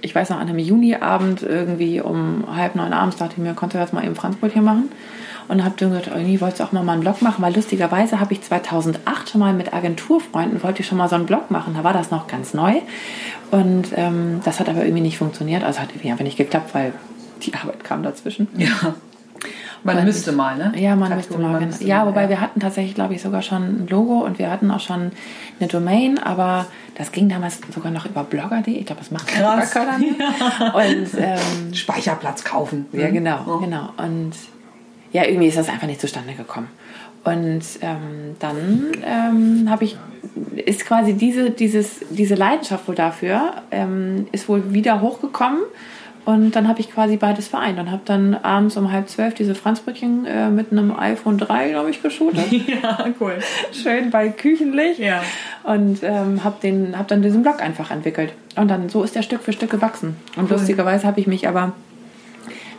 [0.00, 3.76] ich weiß noch, an einem Juniabend irgendwie um halb neun abends dachte ich mir, konntest
[3.76, 4.90] du jetzt mal eben Franzbrötchen machen?
[5.48, 8.34] Und habe dann gesagt, irgendwie wolltest du auch mal einen Blog machen, weil lustigerweise habe
[8.34, 11.84] ich 2008 schon mal mit Agenturfreunden, wollte ich schon mal so einen Blog machen, da
[11.84, 12.74] war das noch ganz neu.
[13.50, 16.92] Und ähm, das hat aber irgendwie nicht funktioniert, also hat irgendwie einfach nicht geklappt, weil
[17.42, 18.48] die Arbeit kam dazwischen.
[18.58, 18.94] Ja.
[19.84, 20.72] Man Und- müsste mal, ne?
[20.76, 21.42] Ja, man Kategorie, müsste mal.
[21.42, 21.66] man genau.
[21.66, 24.70] müsste ja, wobei wir hatten tatsächlich, glaube ich, sogar schon ein Logo und wir hatten
[24.70, 25.12] auch schon
[25.60, 26.66] eine Domain, aber
[26.96, 28.74] das ging damals sogar noch über blogger.de.
[28.74, 29.72] Ich glaube, das macht Krass.
[29.72, 30.74] gar keiner mehr.
[30.74, 32.86] Und ähm, Speicherplatz kaufen.
[32.92, 33.56] ja, genau, Ja.
[33.60, 33.88] genau.
[33.98, 34.32] Und
[35.12, 36.68] ja, irgendwie ist das einfach nicht zustande gekommen.
[37.24, 39.96] Und ähm, dann ähm, habe ich,
[40.56, 45.60] ist quasi diese, dieses, diese Leidenschaft wohl dafür, ähm, ist wohl wieder hochgekommen.
[46.28, 49.54] Und dann habe ich quasi beides vereint und habe dann abends um halb zwölf diese
[49.54, 52.44] Franzbrötchen äh, mit einem iPhone 3, glaube ich, geshootet.
[52.82, 53.38] Ja, cool.
[53.72, 54.98] Schön bei Küchenlicht.
[54.98, 55.22] Ja.
[55.62, 58.34] Und ähm, habe hab dann diesen Blog einfach entwickelt.
[58.56, 60.16] Und dann so ist der Stück für Stück gewachsen.
[60.36, 61.72] Und lustigerweise habe ich mich aber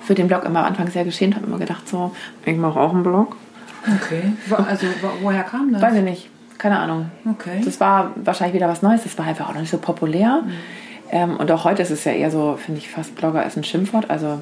[0.03, 2.13] für den Blog immer am Anfang sehr geschämt, habe immer gedacht, so,
[2.45, 3.35] ich mache auch einen Blog.
[3.83, 4.21] Okay.
[4.67, 5.81] Also wo- woher kam das?
[5.81, 7.09] Weiß ich nicht, keine Ahnung.
[7.27, 7.61] Okay.
[7.65, 10.43] Das war wahrscheinlich wieder was Neues, das war einfach auch noch nicht so populär.
[11.11, 13.63] Ähm, und auch heute ist es ja eher so, finde ich, fast Blogger ist ein
[13.63, 14.09] Schimpfwort.
[14.09, 14.39] Also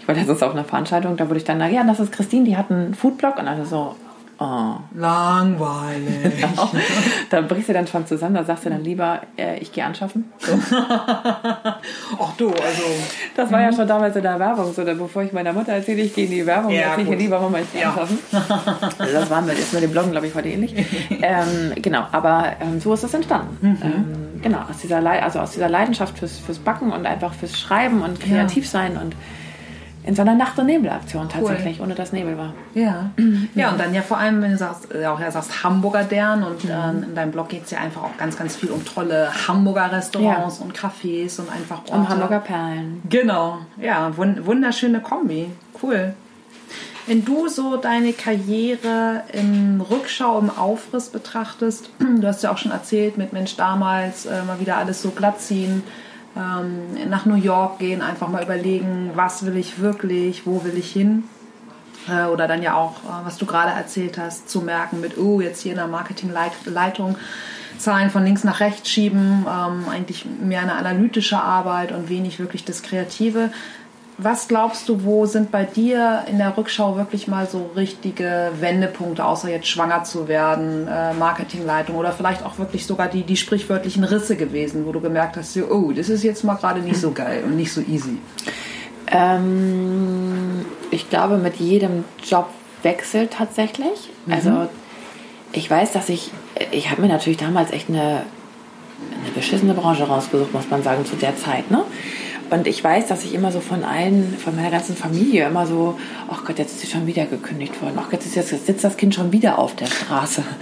[0.00, 2.44] ich war letztens auf einer Veranstaltung, da wurde ich dann, na ja, das ist Christine,
[2.44, 3.94] die hat einen Foodblog und alle so,
[4.40, 4.74] oh.
[4.94, 6.44] Langweilig.
[7.30, 10.32] da brichst du dann schon zusammen, da sagst du dann lieber, äh, ich gehe anschaffen.
[10.72, 12.82] Ach du, also.
[13.36, 16.14] Das war ja schon damals in der Werbung so, bevor ich meiner Mutter erzähle, ich
[16.14, 17.90] gehe in die Werbung, Ja, erzähle ich ihr lieber, Mama, ich gehe Ja.
[17.90, 18.18] anschaffen.
[18.98, 20.74] Also das war mit, ist mit dem Bloggen, glaube ich, heute ähnlich.
[21.22, 23.56] ähm, genau, aber ähm, so ist es entstanden.
[23.60, 23.78] Mhm.
[23.82, 27.58] Ähm, genau, aus dieser, Lei- also aus dieser Leidenschaft fürs, fürs Backen und einfach fürs
[27.58, 29.14] Schreiben und kreativ sein und
[30.02, 32.54] in so einer Nacht- und Nebelaktion tatsächlich, ohne dass Nebel war.
[32.74, 33.10] Ja.
[33.54, 36.42] Ja, und dann ja vor allem, wenn du sagst, äh, auch ja sagst Hamburger Dern
[36.42, 39.30] und ähm, in deinem Blog geht es ja einfach auch ganz, ganz viel um tolle
[39.46, 41.92] Hamburger Restaurants und Cafés und einfach Orte.
[41.92, 43.02] Um Hamburger Perlen.
[43.08, 45.50] Genau, ja, wun wunderschöne Kombi.
[45.82, 46.14] Cool.
[47.06, 52.72] Wenn du so deine Karriere im Rückschau, im Aufriss betrachtest, du hast ja auch schon
[52.72, 55.82] erzählt, mit Mensch damals äh, mal wieder alles so glatt ziehen,
[56.36, 60.92] ähm, nach New York gehen, einfach mal überlegen, was will ich wirklich, wo will ich
[60.92, 61.24] hin?
[62.08, 65.40] Äh, oder dann ja auch, äh, was du gerade erzählt hast, zu merken mit, oh,
[65.40, 67.16] jetzt hier in der Marketingleitung
[67.78, 72.64] Zahlen von links nach rechts schieben, ähm, eigentlich mehr eine analytische Arbeit und wenig wirklich
[72.64, 73.50] das Kreative.
[74.22, 79.24] Was glaubst du, wo sind bei dir in der Rückschau wirklich mal so richtige Wendepunkte,
[79.24, 84.04] außer jetzt schwanger zu werden, äh, Marketingleitung oder vielleicht auch wirklich sogar die, die sprichwörtlichen
[84.04, 87.44] Risse gewesen, wo du gemerkt hast, oh, das ist jetzt mal gerade nicht so geil
[87.46, 88.18] und nicht so easy.
[89.10, 94.10] Ähm, ich glaube, mit jedem Jobwechsel tatsächlich.
[94.28, 94.68] Also
[95.52, 96.30] ich weiß, dass ich,
[96.70, 101.16] ich habe mir natürlich damals echt eine, eine beschissene Branche rausgesucht, muss man sagen, zu
[101.16, 101.70] der Zeit.
[101.70, 101.84] Ne?
[102.50, 105.98] Und ich weiß, dass ich immer so von allen, von meiner ganzen Familie immer so,
[106.28, 107.94] ach Gott, jetzt ist sie schon wieder gekündigt worden.
[107.96, 110.42] Ach Gott, jetzt, jetzt sitzt das Kind schon wieder auf der Straße.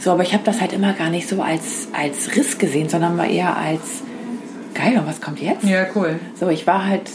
[0.00, 3.16] So, aber ich habe das halt immer gar nicht so als, als Riss gesehen, sondern
[3.16, 4.02] mal eher als,
[4.74, 5.64] geil, und was kommt jetzt?
[5.64, 6.20] Ja, cool.
[6.38, 7.10] So, ich war halt,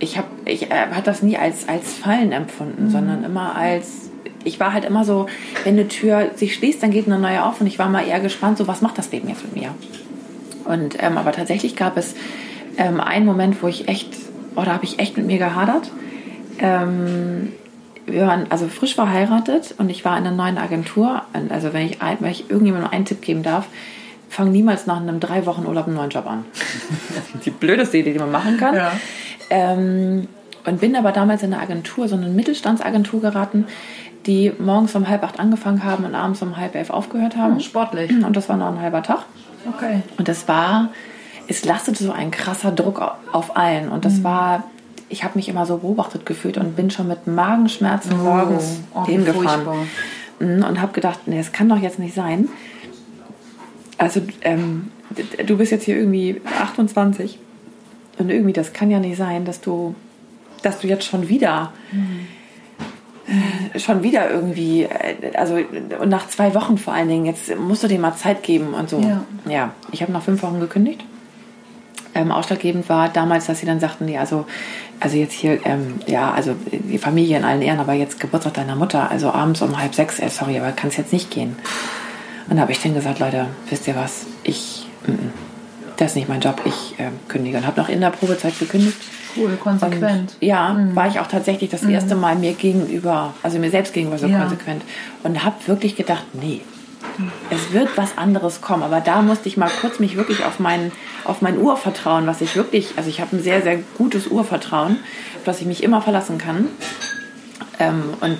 [0.00, 4.10] ich habe ich äh, hat das nie als, als Fallen empfunden, sondern immer als,
[4.44, 5.26] ich war halt immer so,
[5.64, 8.20] wenn eine Tür sich schließt, dann geht eine neue auf und ich war mal eher
[8.20, 9.74] gespannt, so was macht das Leben jetzt mit mir?
[10.64, 12.14] Und ähm, aber tatsächlich gab es
[12.78, 14.08] ähm, einen Moment, wo ich echt,
[14.56, 15.90] oh, da habe ich echt mit mir gehadert.
[16.58, 17.52] Ähm,
[18.06, 21.22] wir waren also frisch verheiratet und ich war in einer neuen Agentur.
[21.50, 23.66] Also wenn ich, wenn ich irgendjemandem einen Tipp geben darf,
[24.30, 26.44] fang niemals nach einem drei Wochen Urlaub einen neuen Job an.
[27.44, 28.74] die blödeste Idee, die man machen kann.
[28.74, 28.92] Ja.
[29.50, 30.28] Ähm,
[30.64, 33.66] und bin aber damals in eine Agentur, so eine Mittelstandsagentur geraten,
[34.26, 37.54] die morgens um halb acht angefangen haben und abends um halb elf aufgehört haben.
[37.54, 38.10] Hm, sportlich.
[38.10, 39.24] Und das war noch ein halber Tag.
[39.66, 40.02] Okay.
[40.18, 40.90] Und das war,
[41.48, 43.00] es lastete so ein krasser Druck
[43.32, 43.88] auf allen.
[43.88, 44.24] Und das mhm.
[44.24, 44.64] war,
[45.08, 49.06] ich habe mich immer so beobachtet gefühlt und bin schon mit Magenschmerzen oh, morgens oh,
[49.06, 49.88] hingefahren.
[50.38, 52.48] Mhm, und habe gedacht, nee, das kann doch jetzt nicht sein.
[53.96, 54.92] Also, ähm,
[55.44, 57.38] du bist jetzt hier irgendwie 28
[58.18, 59.94] und irgendwie, das kann ja nicht sein, dass du,
[60.62, 61.72] dass du jetzt schon wieder.
[61.90, 62.28] Mhm
[63.76, 65.56] schon wieder irgendwie, äh, also
[66.00, 68.88] und nach zwei Wochen vor allen Dingen, jetzt musst du dir mal Zeit geben und
[68.88, 69.00] so.
[69.00, 71.04] Ja, ja ich habe nach fünf Wochen gekündigt.
[72.18, 74.46] Ähm, ausschlaggebend war damals, dass sie dann sagten, nee, also,
[75.00, 78.76] also jetzt hier, ähm, ja, also die Familie in allen Ehren, aber jetzt Geburtstag deiner
[78.76, 81.56] Mutter, also abends um halb sechs, äh, sorry, aber kann es jetzt nicht gehen.
[82.48, 85.18] Und da habe ich dann gesagt, Leute, wisst ihr was, ich, m -m,
[85.96, 87.58] das ist nicht mein Job, ich äh, kündige.
[87.58, 88.96] Und habe noch in der Probezeit gekündigt
[89.36, 90.32] Cool, konsequent.
[90.32, 90.96] Und, ja, mhm.
[90.96, 92.20] war ich auch tatsächlich das erste mhm.
[92.20, 94.40] Mal mir gegenüber, also mir selbst gegenüber so ja.
[94.40, 94.82] konsequent.
[95.22, 96.62] Und habe wirklich gedacht, nee,
[97.50, 98.82] es wird was anderes kommen.
[98.82, 100.92] Aber da musste ich mal kurz mich wirklich auf mein,
[101.24, 104.96] auf mein Urvertrauen, was ich wirklich, also ich habe ein sehr, sehr gutes Urvertrauen,
[105.36, 106.68] auf das ich mich immer verlassen kann.
[107.78, 108.38] Ähm, und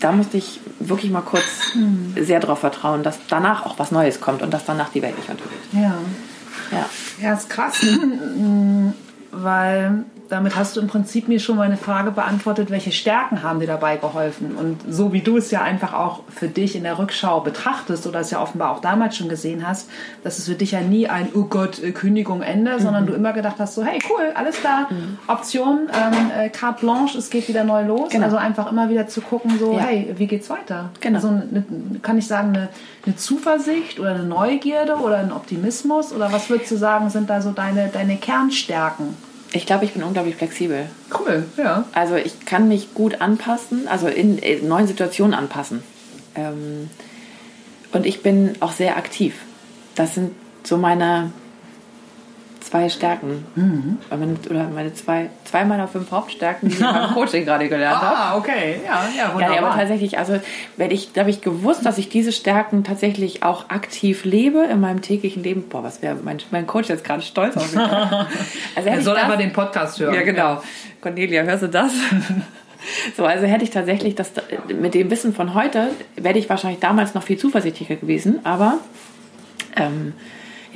[0.00, 2.14] da musste ich wirklich mal kurz mhm.
[2.20, 5.28] sehr darauf vertrauen, dass danach auch was Neues kommt und dass danach die Welt nicht
[5.28, 5.58] untergeht.
[5.72, 5.94] Ja.
[6.70, 6.88] Ja.
[7.20, 7.74] Ja, ist krass.
[9.32, 13.66] weil damit hast du im Prinzip mir schon meine Frage beantwortet, welche Stärken haben dir
[13.66, 14.56] dabei geholfen?
[14.56, 18.20] Und so wie du es ja einfach auch für dich in der Rückschau betrachtest oder
[18.20, 19.88] es ja offenbar auch damals schon gesehen hast,
[20.24, 22.80] dass es für dich ja nie ein, oh Gott, äh, Kündigung, Ende, mhm.
[22.80, 25.18] sondern du immer gedacht hast, so, hey, cool, alles klar, mhm.
[25.26, 28.10] Option, ähm, äh, carte blanche, es geht wieder neu los.
[28.10, 28.24] Genau.
[28.24, 29.80] Also einfach immer wieder zu gucken, so, ja.
[29.80, 30.90] hey, wie geht's weiter?
[31.00, 31.16] Genau.
[31.16, 31.64] Also eine,
[32.02, 32.68] kann ich sagen, eine,
[33.04, 36.12] eine Zuversicht oder eine Neugierde oder ein Optimismus?
[36.12, 39.16] Oder was würdest du sagen, sind da so deine, deine Kernstärken?
[39.52, 40.86] Ich glaube, ich bin unglaublich flexibel.
[41.18, 41.84] Cool, ja.
[41.92, 45.82] Also ich kann mich gut anpassen, also in, in neuen Situationen anpassen.
[46.34, 46.90] Ähm,
[47.92, 49.34] und ich bin auch sehr aktiv.
[49.94, 50.32] Das sind
[50.64, 51.30] so meine
[52.66, 53.46] zwei Stärken.
[53.54, 53.98] Mhm.
[54.10, 58.16] Oder meine zwei, zwei meiner fünf Hauptstärken, die ich beim Coaching gerade gelernt habe.
[58.16, 58.80] Ah, okay.
[58.84, 59.56] Ja, ja, wunderbar.
[59.56, 60.40] Ja, aber tatsächlich, also
[60.76, 64.80] werde ich, da habe ich gewusst, dass ich diese Stärken tatsächlich auch aktiv lebe in
[64.80, 65.68] meinem täglichen Leben.
[65.68, 67.84] Boah, was wäre mein, mein Coach jetzt gerade stolz auf mich.
[68.74, 70.14] also er soll das, einfach den Podcast hören.
[70.14, 70.62] Ja, genau.
[71.00, 71.92] Cornelia, hörst du das?
[73.16, 74.30] So, also hätte ich tatsächlich das
[74.68, 78.78] mit dem Wissen von heute, wäre ich wahrscheinlich damals noch viel zuversichtlicher gewesen, aber
[79.74, 80.12] ähm,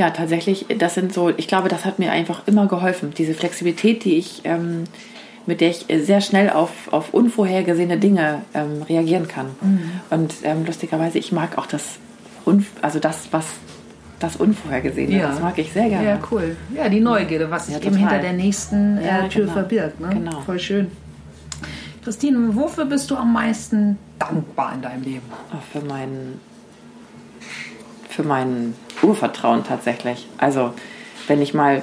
[0.01, 3.13] ja, tatsächlich, das sind so, ich glaube, das hat mir einfach immer geholfen.
[3.19, 4.85] Diese Flexibilität, die ich, ähm,
[5.45, 9.49] mit der ich sehr schnell auf, auf unvorhergesehene Dinge ähm, reagieren kann.
[9.61, 9.91] Mhm.
[10.09, 11.99] Und ähm, lustigerweise, ich mag auch das,
[12.81, 13.45] also das, was
[14.21, 15.19] das Unvorhergesehene.
[15.19, 15.29] Ja.
[15.29, 16.09] Das mag ich sehr gerne.
[16.09, 16.57] Ja, cool.
[16.75, 19.53] Ja, die Neugierde, was sich ja, eben hinter der nächsten äh, ja, Tür genau.
[19.53, 20.01] verbirgt.
[20.01, 20.09] Ne?
[20.15, 20.41] Genau.
[20.41, 20.91] Voll schön.
[22.03, 25.27] Christine, wofür bist du am meisten dankbar in deinem Leben?
[25.71, 26.41] für meinen
[28.21, 30.29] für mein Urvertrauen tatsächlich.
[30.37, 30.73] Also
[31.27, 31.83] wenn ich mal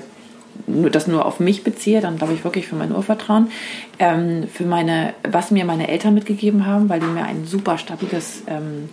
[0.67, 3.49] nur, das nur auf mich beziehe, dann glaube ich wirklich für mein Urvertrauen.
[3.97, 8.43] Ähm, für meine, was mir meine Eltern mitgegeben haben, weil die mir ein super stabiles
[8.47, 8.89] ähm,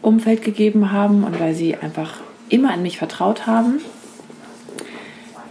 [0.00, 2.14] Umfeld gegeben haben und weil sie einfach
[2.48, 3.80] immer an mich vertraut haben.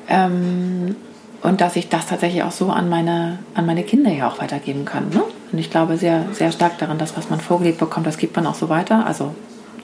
[0.10, 0.96] Ähm,
[1.44, 4.84] und dass ich das tatsächlich auch so an meine, an meine Kinder ja auch weitergeben
[4.84, 5.10] kann.
[5.10, 5.24] Ne?
[5.52, 8.46] Und ich glaube sehr, sehr stark daran, dass was man vorgelegt bekommt, das gibt man
[8.46, 9.06] auch so weiter.
[9.06, 9.34] Also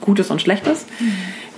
[0.00, 0.86] Gutes und Schlechtes.
[1.00, 1.12] Mhm.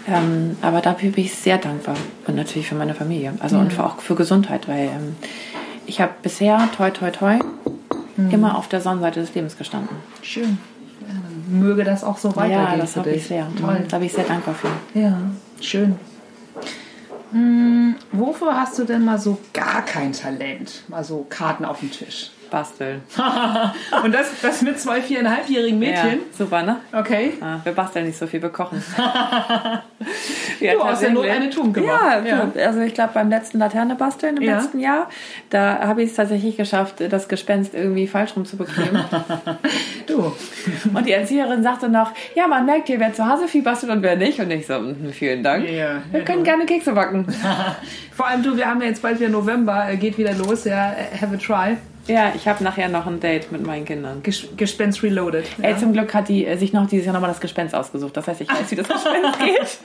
[0.09, 3.35] Ähm, aber dafür bin ich sehr dankbar und natürlich für meine Familie.
[3.41, 3.63] Also mhm.
[3.63, 5.17] und für, auch für Gesundheit, weil ähm,
[5.87, 7.39] ich habe bisher, toi, toi, toi,
[8.17, 8.31] mhm.
[8.31, 9.97] immer auf der Sonnenseite des Lebens gestanden.
[10.23, 10.59] Schön.
[11.49, 12.61] Möge das auch so weitergehen.
[12.61, 13.47] Ja, das habe ich sehr.
[13.61, 13.85] Toll.
[13.89, 14.69] Da bin ich sehr dankbar für.
[14.99, 15.19] Ja,
[15.61, 15.97] schön.
[17.33, 20.83] Hm, wofür hast du denn mal so gar kein Talent?
[20.89, 22.31] Mal so Karten auf dem Tisch.
[22.51, 23.03] Basteln.
[24.05, 26.11] und das, das mit zwei viereinhalbjährigen Mädchen?
[26.11, 26.77] Ja, super, ne?
[26.93, 27.35] Okay.
[27.41, 28.83] Ah, wir basteln nicht so viel, wir kochen.
[30.61, 32.25] ja, du hast ja nur eine Tugend gemacht.
[32.27, 32.67] Ja, ja.
[32.67, 34.57] also ich glaube beim letzten Laterne basteln im ja.
[34.57, 35.09] letzten Jahr,
[35.51, 38.45] da habe ich es tatsächlich geschafft, das Gespenst irgendwie falsch rum
[40.95, 44.03] Und die Erzieherin sagte noch, ja, man merkt hier, wer zu Hause viel bastelt und
[44.03, 44.39] wer nicht.
[44.41, 45.65] Und ich so, "Mm, vielen Dank.
[45.69, 46.45] Ja, Wir ja, können du.
[46.45, 47.27] gerne Kekse backen.
[48.15, 50.93] Vor allem du, wir haben ja jetzt bald wieder November, äh, geht wieder los, ja,
[50.93, 51.77] äh, have a try.
[52.07, 54.23] ja, ich habe nachher noch ein Date mit meinen Kindern.
[54.23, 55.45] Ges Gespenst Reloaded.
[55.63, 58.17] Ey, zum Glück hat die äh, sich noch dieses Jahr nochmal das Gespenst ausgesucht.
[58.17, 59.79] Das heißt, ich weiß, wie das Gespenst geht.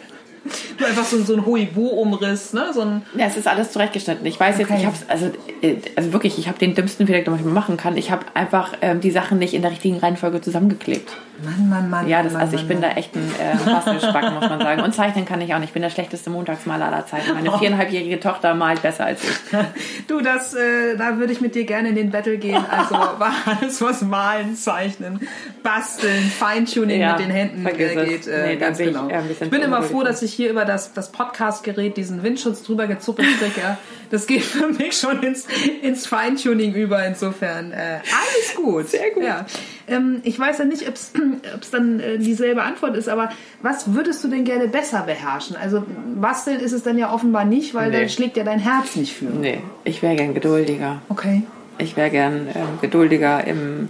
[0.77, 2.71] Du einfach so, so ein Huibu-Umriss, ne?
[2.73, 4.25] So ein, Ja, es ist alles zurechtgeschnitten.
[4.25, 4.79] Ich weiß jetzt, Okay.
[4.79, 5.31] ich habe also,
[5.61, 7.97] äh, also wirklich, ich habe den dümmsten Fehler, den man machen kann.
[7.97, 11.11] Ich habe einfach ähm, die Sachen nicht in der richtigen Reihenfolge zusammengeklebt.
[11.43, 12.07] Mann, Mann, Mann.
[12.07, 12.91] Ja, das, Mann, also ich Mann, bin Mann.
[12.91, 14.81] da echt ein äh, Bastelspack, muss man sagen.
[14.81, 15.69] Und zeichnen kann ich auch nicht.
[15.69, 17.33] Ich bin der schlechteste Montagsmaler aller Zeiten.
[17.33, 19.29] Meine viereinhalbjährige Tochter malt besser als ich.
[20.07, 22.63] Du, das, äh, da würde ich mit dir gerne in den Battle gehen.
[22.69, 25.19] Also war alles, was malen, zeichnen,
[25.63, 28.27] basteln, Feintuning Ja, mit den Händen äh, geht.
[28.27, 29.07] Äh, Nee, ganz ich, genau.
[29.07, 32.87] bisschen ich bin immer froh, dass ich hier über das, das Podcast-Gerät diesen Windschutz drüber
[32.87, 33.77] gezuppelt kriege.
[34.11, 35.47] Das geht für mich schon ins,
[35.81, 37.05] ins Feintuning über.
[37.05, 38.87] Insofern äh, alles gut.
[38.89, 39.23] Sehr gut.
[39.23, 39.45] Ja.
[39.87, 41.11] Ähm, ich weiß ja nicht, ob es
[41.71, 43.29] dann äh, dieselbe Antwort ist, aber
[43.61, 45.55] was würdest du denn gerne besser beherrschen?
[45.55, 45.83] Also
[46.15, 47.99] basteln ist es dann ja offenbar nicht, weil Nee.
[48.01, 49.25] dann schlägt ja dein Herz nicht für.
[49.25, 51.01] Nee, ich wäre gern geduldiger.
[51.09, 51.43] Okay.
[51.77, 53.89] Ich wäre gern ähm, geduldiger im,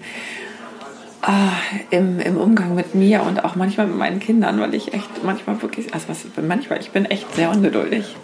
[1.22, 1.52] ah,
[1.92, 5.62] im, im Umgang mit mir und auch manchmal mit meinen Kindern, weil ich echt manchmal
[5.62, 8.16] wirklich, also was, manchmal, ich bin echt sehr ungeduldig.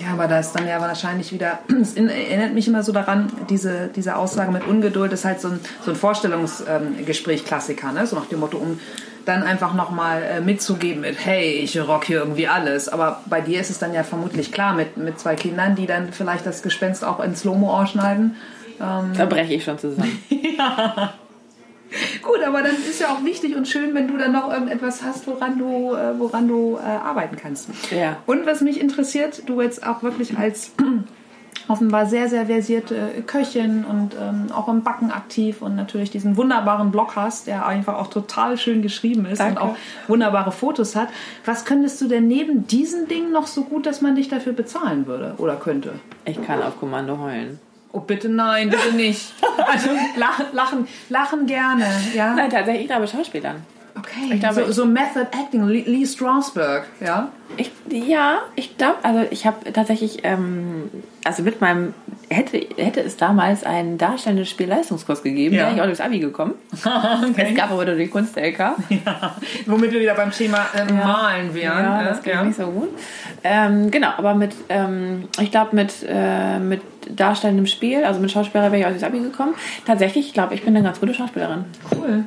[0.00, 3.30] Ja, aber da ist dann ja wahrscheinlich wieder, es in- erinnert mich immer so daran,
[3.50, 8.06] diese, diese Aussage mit Ungeduld ist halt so ein, so ein Vorstellungsgespräch-Klassiker, ne?
[8.06, 8.80] so nach dem Motto, um
[9.26, 12.88] dann einfach nochmal äh, mitzugeben mit, hey, ich rock hier irgendwie alles.
[12.88, 16.12] Aber bei dir ist es dann ja vermutlich klar mit, mit zwei Kindern, die dann
[16.12, 18.36] vielleicht das Gespenst auch in Slow-Mo ausschneiden.
[18.78, 20.18] Da breche ich schon zusammen.
[22.22, 25.26] Gut, aber dann ist ja auch wichtig und schön, wenn du dann noch irgendetwas hast,
[25.26, 27.68] woran du, äh, woran du äh, arbeiten kannst.
[27.90, 28.16] Ja.
[28.26, 30.72] Und was mich interessiert, du jetzt auch wirklich als
[31.68, 36.90] offenbar sehr, sehr versierte Köchin und ähm, auch im Backen aktiv und natürlich diesen wunderbaren
[36.90, 39.60] Blog hast, der einfach auch total schön geschrieben ist Danke.
[39.60, 39.76] und auch
[40.08, 41.08] wunderbare Fotos hat.
[41.44, 45.06] Was könntest du denn neben diesen Dingen noch so gut, dass man dich dafür bezahlen
[45.06, 45.92] würde oder könnte?
[46.24, 47.60] Ich kann auf Kommando heulen.
[47.92, 49.32] Oh, bitte nein, bitte nicht.
[49.66, 52.34] Also lachen, lachen, lachen gerne, ja?
[52.34, 53.64] Nein, tatsächlich, ich glaube Schauspielern.
[53.98, 57.28] Okay, Ich glaube, so, so Method Acting, Lee Strasberg, ja?
[57.56, 60.88] Ich, ja, ich glaube, also ich habe tatsächlich, ähm,
[61.24, 61.92] also mit meinem,
[62.30, 65.64] hätte, hätte es damals einen darstellenden Spielleistungskurs gegeben, Ja.
[65.64, 66.54] wäre ich auch durchs Abi gekommen.
[67.36, 68.58] Es gab aber nur die Kunst-LK.
[68.58, 69.34] Ja,
[69.66, 71.84] womit wir wieder beim Thema äh, Malen wären.
[71.84, 72.90] Ja, äh, das ging nicht so gut.
[73.42, 76.80] Ähm, genau, aber mit, ähm, ich glaube, mit, äh, mit
[77.16, 79.54] darstellendem Spiel, also mit Schauspieler wäre ich auch durchs Abi gekommen.
[79.86, 81.64] Tatsächlich, ich glaube, ich bin eine ganz gute Schauspielerin.
[81.94, 82.24] Cool.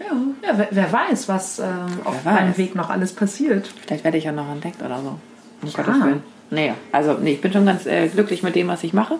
[0.00, 2.58] Ja, ja wer, wer weiß, was auf Wer deinem weiß.
[2.58, 3.68] Weg noch alles passiert.
[3.86, 5.18] Vielleicht werde ich ja noch entdeckt oder so.
[5.62, 5.82] Um Ja.
[5.82, 6.22] Gottes Willen.
[6.52, 9.16] Nee, also nee, ich bin schon ganz äh, glücklich mit dem, was ich mache.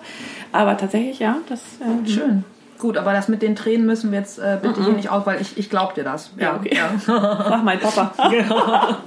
[0.52, 1.60] Aber tatsächlich, ja, das.
[1.80, 2.44] Äh, Schön.
[2.80, 5.40] Gut, aber das mit den Tränen müssen wir jetzt äh, bitte hier nicht aus, weil
[5.40, 6.30] ich, ich glaub dir das.
[6.38, 6.74] Ja, okay.
[6.74, 6.98] Ja.
[6.98, 8.12] Frag mein Papa.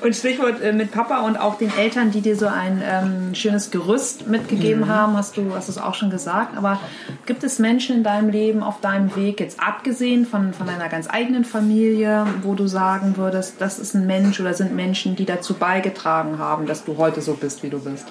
[0.00, 3.70] Und Stichwort äh, mit Papa und auch den Eltern, die dir so ein ähm, schönes
[3.70, 6.56] Gerüst mitgegeben haben, hast du hast es auch schon gesagt.
[6.56, 6.80] Aber
[7.26, 11.08] gibt es Menschen in deinem Leben, auf deinem Weg, jetzt abgesehen von, von deiner ganz
[11.08, 15.54] eigenen Familie, wo du sagen würdest, das ist ein Mensch oder sind Menschen, die dazu
[15.54, 18.06] beigetragen haben, dass du heute so bist, wie du bist?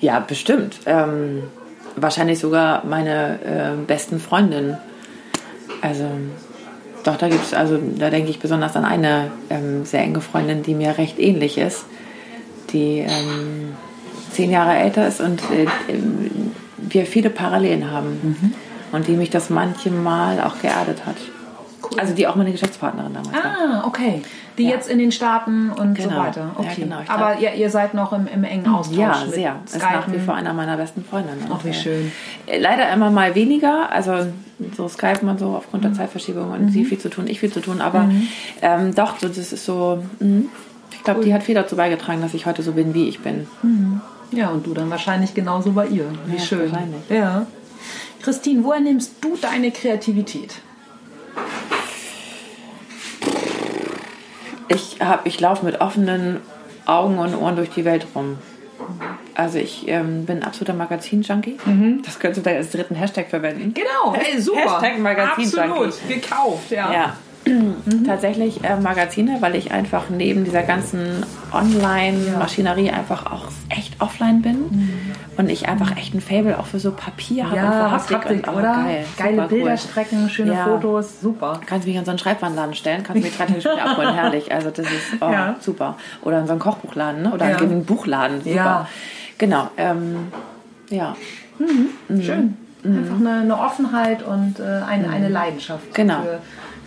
[0.00, 0.78] Ja, bestimmt.
[0.86, 1.42] Ähm,
[1.96, 4.78] wahrscheinlich sogar meine äh, besten Freundinnen.
[5.80, 6.04] Also,
[7.04, 10.74] doch, da gibt's, also da denke ich besonders an eine ähm, sehr enge Freundin, die
[10.74, 11.84] mir recht ähnlich ist,
[12.72, 13.74] die ähm,
[14.32, 15.66] zehn Jahre älter ist und äh,
[16.78, 18.54] wir viele Parallelen haben.
[18.92, 21.16] Und die mich das manchmal auch geerdet hat.
[21.98, 23.44] Also die auch meine Geschäftspartnerin damals war.
[23.44, 24.22] Ah, okay.
[24.58, 24.70] Die Ja.
[24.70, 26.20] jetzt in den Staaten und so Genau.
[26.22, 26.40] weiter.
[26.54, 26.82] Ja, Okay.
[26.82, 27.00] genau.
[27.02, 28.96] Ich Aber ihr, ihr seid noch im, im engen Austausch.
[28.98, 29.56] Ja, sehr.
[29.64, 29.88] Ist Skypen.
[29.94, 31.46] nach wie vor einer meiner besten Freundinnen.
[31.52, 32.10] Ach, wie schön.
[32.46, 34.26] äh, Leider immer mal weniger, also
[34.76, 35.88] so Skype und so aufgrund Mhm.
[35.88, 38.08] der Zeitverschiebung und sie viel zu tun, ich viel zu tun, aber
[38.62, 40.44] ähm, doch, so, das ist so, mh.
[40.92, 43.46] ich glaube, die hat viel dazu beigetragen, dass ich heute so bin, wie ich bin.
[44.32, 46.06] Ja, und du dann wahrscheinlich genauso bei ihr.
[46.26, 46.72] Wie Ja, schön.
[46.72, 47.00] wahrscheinlich.
[47.10, 47.46] Ja.
[48.22, 50.54] Christine, woher nimmst du deine Kreativität?
[54.68, 56.40] Ich, hab- ich laufe mit offenen
[56.86, 58.38] Augen und Ohren durch die Welt rum.
[59.34, 61.58] Also ich ähm, bin absoluter Magazin-Junkie.
[62.04, 63.74] Das könntest du vielleicht als dritten Hashtag verwenden.
[63.74, 64.80] Genau, hey, super.
[64.80, 66.92] Hashtag Magazin Absolut, gekauft, ja.
[66.92, 67.16] Ja.
[68.04, 74.90] Tatsächlich äh, Magazine, weil ich einfach neben dieser ganzen Online-Maschinerie einfach auch echt offline bin
[75.36, 78.10] und ich einfach echt ein Fable auch für so Papier habe und Ja, für hast
[78.10, 78.62] Haptik und, oder?
[78.62, 79.48] Geil, Geile super cool.
[79.58, 80.64] Bilderstrecken, schöne Ja.
[80.64, 81.60] Fotos, super.
[81.66, 84.52] Kannst mich an so einen Schreibwarenladen stellen, kannst mich drei Tage später abholen, herrlich.
[84.52, 85.54] Also das ist oh, Ja.
[85.60, 85.96] super.
[86.22, 87.32] Oder in so einen Kochbuchladen, ne?
[87.32, 87.58] oder Ja.
[87.58, 88.54] in einen Buchladen, super.
[88.54, 88.88] Ja.
[89.38, 90.28] Genau, ähm,
[90.90, 91.14] ja,
[92.20, 92.56] Schön.
[92.84, 96.20] Einfach eine, eine Offenheit und äh, eine, eine Leidenschaft Genau.
[96.22, 96.38] für,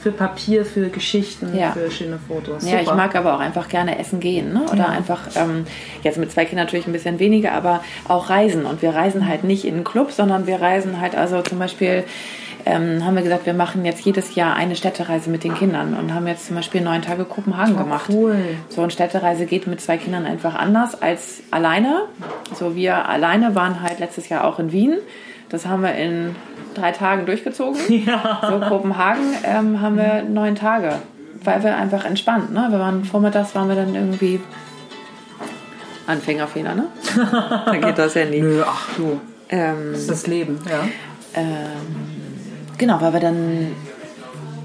[0.02, 1.72] für Papier, für Geschichten, Ja.
[1.72, 2.64] für schöne Fotos.
[2.70, 2.96] Ja, ich Super.
[2.96, 4.54] mag aber auch einfach gerne essen gehen.
[4.54, 4.64] Ne?
[4.72, 4.88] Oder Ja.
[4.88, 5.66] einfach, ähm,
[6.04, 8.66] jetzt mit zwei Kindern natürlich ein bisschen weniger, aber auch reisen.
[8.66, 12.04] Und wir reisen halt nicht in einen Club, sondern wir reisen halt, also zum Beispiel
[12.66, 16.14] ähm, haben wir gesagt, wir machen jetzt jedes Jahr eine Städtereise mit den Kindern und
[16.14, 18.10] haben jetzt zum Beispiel neun Tage Kopenhagen gemacht.
[18.12, 18.36] cool.
[18.68, 22.02] So eine Städtereise geht mit zwei Kindern einfach anders als alleine.
[22.54, 24.98] So wir alleine waren halt letztes Jahr auch in Wien.
[25.50, 26.36] Das haben wir in
[26.76, 27.80] drei Tagen durchgezogen.
[28.42, 30.94] So Kopenhagen ähm, haben wir neun Tage,
[31.44, 32.54] weil wir einfach entspannt.
[32.54, 32.68] Ne?
[32.70, 34.40] Wir waren vormittags waren wir dann irgendwie
[36.08, 36.88] Anfängerfehler, ne?
[37.66, 38.42] Dann geht das ja nie.
[38.42, 40.88] Nö, ach du, Ähm, das ist das Leben, ja.
[42.80, 43.68] Genau, weil wir dann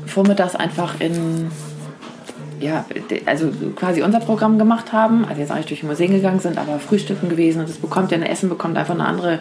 [0.06, 1.50] vormittags einfach in,
[2.60, 2.84] ja,
[3.26, 5.24] also quasi unser Programm gemacht haben.
[5.24, 7.60] Also jetzt auch nicht durch die Museen gegangen sind, aber frühstücken gewesen.
[7.60, 9.40] Und das bekommt ja ein Essen, bekommt einfach eine andere,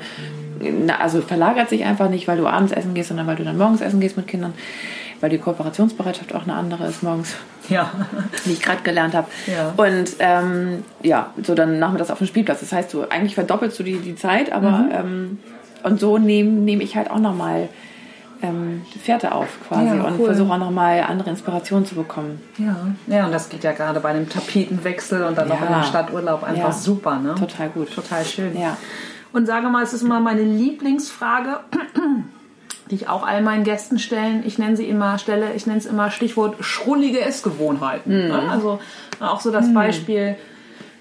[1.00, 3.82] also verlagert sich einfach nicht, weil du abends essen gehst, sondern weil du dann morgens
[3.82, 4.54] essen gehst mit Kindern.
[5.22, 7.36] Weil die Kooperationsbereitschaft auch eine andere ist morgens,
[7.70, 7.92] Ja.
[8.46, 9.28] wie ich gerade gelernt habe.
[9.48, 9.74] Ja.
[9.78, 12.60] Und ähm, ja, so dann nachmittags auf dem Spielplatz.
[12.60, 14.90] Das heißt, du eigentlich verdoppelst du die, die Zeit, aber Mhm.
[14.92, 15.40] ähm,
[15.84, 17.70] und so nehme nehm ich halt auch nochmal
[18.42, 20.26] ähm, Fährte auf quasi Ja, und cool.
[20.26, 22.42] versuche auch nochmal andere Inspirationen zu bekommen.
[22.58, 22.76] Ja.
[23.08, 25.68] ja, und das geht ja gerade bei einem Tapetenwechsel und dann noch Ja.
[25.68, 26.72] in dem Stadturlaub einfach Ja.
[26.74, 27.36] super, ne?
[27.36, 27.94] Total gut.
[27.96, 28.60] Total schön.
[28.60, 28.76] Ja.
[29.34, 31.60] Und sage mal, es ist immer meine Lieblingsfrage,
[32.92, 34.44] die ich auch all meinen Gästen stellen.
[34.46, 38.30] Ich nenne sie immer, stelle, ich nenne es immer Stichwort schrullige Essgewohnheiten.
[38.30, 38.50] Ne?
[38.50, 38.80] Also
[39.20, 40.36] auch so das Beispiel,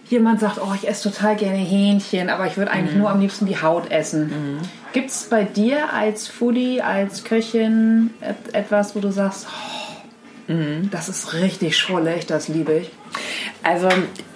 [0.09, 3.47] jemand sagt, oh, ich esse total gerne Hähnchen, aber ich würde eigentlich nur am liebsten
[3.47, 4.61] die Haut essen.
[4.93, 10.53] Gibt es bei dir als Foodie, als Köchin et etwas, wo du sagst, oh,
[10.91, 12.91] das ist richtig schrullig, das liebe ich?
[13.63, 13.89] Also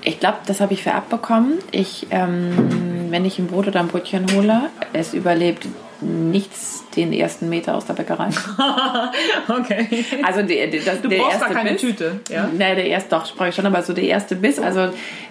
[0.02, 1.54] ich glaube, das habe ich vererbt bekommen.
[1.72, 5.66] Ich, ähm, wenn ich ein Brot oder ein Brötchen hole, es überlebt
[6.00, 8.28] nichts den ersten Meter aus der Bäckerei.
[9.48, 10.04] Okay.
[10.24, 12.48] Also die, die, das, Du der brauchst da erste keine Biss, Tüte, ja?
[12.52, 14.88] Nee, der erste, doch, sprach ich schon, aber so der erste Biss, also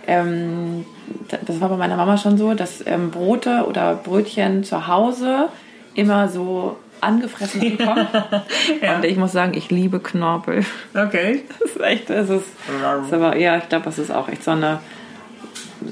[0.07, 0.85] ähm,
[1.29, 5.49] da- das war bei meiner Mama schon so, dass ähm, Brote oder Brötchen zu Hause
[5.93, 8.07] immer so angefressen ankommen.
[8.95, 10.65] Und ich muss sagen, ich liebe Knorpel.
[10.95, 11.43] Okay.
[11.59, 12.45] Das ist echt, das ist,
[12.81, 14.79] das ist aber, ja, ich glaube, das ist auch echt so eine,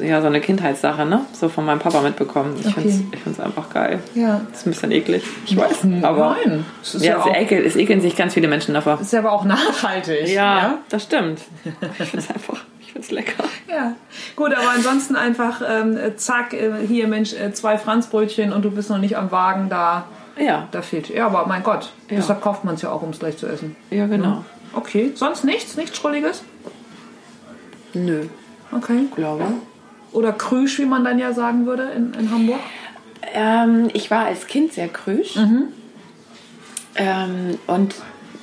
[0.02, 1.22] ja, so eine Kindheitssache, ne?
[1.34, 2.56] So von meinem Papa mitbekommen.
[2.60, 2.74] Ich Okay.
[2.76, 4.00] finde es ich find's einfach geil.
[4.15, 4.41] Ja.
[4.50, 5.24] Das ist ein bisschen eklig.
[5.46, 6.65] Ich weiß, aber Nein.
[6.82, 9.00] Es ist ja, ja, es, auch, ekel, es ekeln sich ganz viele Menschen davor.
[9.02, 10.28] ist ja aber auch nachhaltig.
[10.30, 11.39] Ja, das stimmt.
[11.63, 13.43] Ich finde es einfach, ich finde es lecker.
[13.69, 13.93] Ja,
[14.36, 18.89] gut, aber ansonsten einfach, ähm, zack, äh, hier Mensch, äh, zwei Franzbrötchen und du bist
[18.89, 20.06] noch nicht am Wagen, da,
[20.38, 21.10] Ja, da fehlt.
[21.10, 22.17] Ja, aber mein Gott, Ja.
[22.17, 23.76] deshalb kauft man es ja auch, um es gleich zu essen.
[23.91, 24.43] ja, genau.
[24.76, 25.76] Okay, sonst nichts?
[25.78, 26.43] Nichts Schrulliges?
[27.93, 28.24] Nö,
[28.72, 29.06] Okay.
[29.15, 29.43] glaube.
[30.13, 32.60] Oder Krüsch, wie man dann ja sagen würde in, in Hamburg?
[33.34, 35.36] Ähm, ich war als Kind sehr krüsch.
[36.95, 37.95] Ähm, und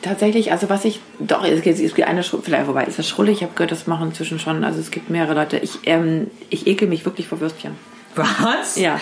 [0.02, 3.09] tatsächlich, also was ich, doch, es gibt, es gibt eine, Schru- vielleicht, wobei, ist das
[3.09, 3.37] schrullig?
[3.38, 5.59] Ich habe gehört, das machen inzwischen schon, also es gibt mehrere Leute.
[5.59, 7.72] Ich, ähm, ich ekel mich wirklich vor Würstchen.
[8.16, 8.76] Was?
[8.76, 9.00] Ja,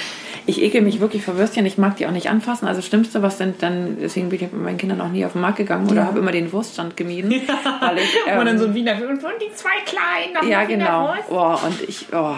[0.49, 1.67] ich ekel mich wirklich vor Würstchen.
[1.67, 2.67] Ich mag die auch nicht anfassen.
[2.67, 5.33] Also das Schlimmste, was denn dann, deswegen bin ich mit meinen Kindern auch nie auf
[5.33, 6.05] den Markt gegangen oder Ja.
[6.07, 7.31] habe immer den Wurststand gemieden.
[7.31, 10.33] Weil ich, Und dann ähm, so ein Wiener und die zwei kleinen.
[10.35, 11.15] noch Ja, genau.
[11.29, 12.37] Oh, und ich, oh,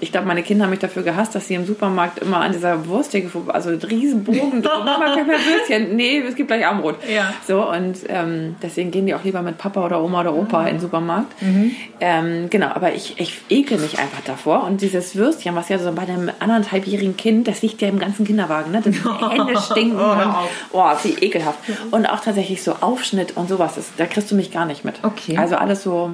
[0.00, 2.86] ich glaube, meine Kinder haben mich dafür gehasst, dass sie im Supermarkt immer an dieser
[2.86, 5.96] Wursttheke vorbei, also einen riesen Bogen drum, Mama, kein mehr Würstchen.
[5.96, 6.96] Nee, es gibt gleich Armbrot.
[7.08, 7.32] Ja.
[7.46, 10.76] So, und ähm, deswegen gehen die auch lieber mit Papa oder Oma oder Opa in
[10.76, 11.40] den Supermarkt.
[11.40, 11.76] Mhm.
[12.00, 14.64] Ähm, genau, aber ich, ich ekel mich einfach davor.
[14.64, 18.26] Und dieses Würstchen, was ja so bei einem anderthalbjährigen Kind, das liegt ja im ganzen
[18.26, 18.82] Kinderwagen, ne?
[18.84, 18.94] Das
[19.30, 19.98] Hände stinken.
[19.98, 20.34] Oh, und,
[20.72, 21.58] oh, wie ekelhaft.
[21.90, 24.96] Und auch tatsächlich so Aufschnitt und sowas, das, da kriegst du mich gar nicht mit.
[25.02, 25.36] Okay.
[25.38, 26.12] Also alles so...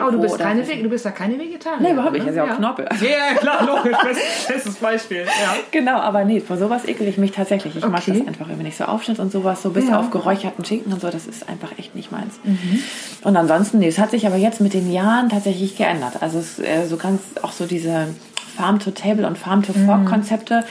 [0.00, 1.82] Aber du bist, keine, du bist ja keine Vegetarierin.
[1.84, 2.24] Nee, überhaupt nicht.
[2.26, 2.30] ne?
[2.30, 2.88] Also ja auch Knorpel.
[3.02, 3.96] Ja, klar, logisch.
[4.04, 5.22] Best- Bestes Beispiel.
[5.24, 5.54] Ja.
[5.70, 7.76] Genau, aber nee, vor sowas ekel ich mich tatsächlich.
[7.76, 8.18] Ich mag Okay.
[8.18, 9.98] das einfach, wenn ich so Aufschnitt und sowas, so bis Ja.
[10.00, 12.38] auf geräucherten Schinken und so, das ist einfach echt nicht meins.
[12.44, 12.80] Mhm.
[13.22, 16.14] Und ansonsten, nee, es hat sich aber jetzt mit den Jahren tatsächlich geändert.
[16.20, 18.08] Also es, äh, so ganz auch so diese
[18.56, 20.06] Farm to Table und Farm to Fork Mhm.
[20.06, 20.64] Konzepte.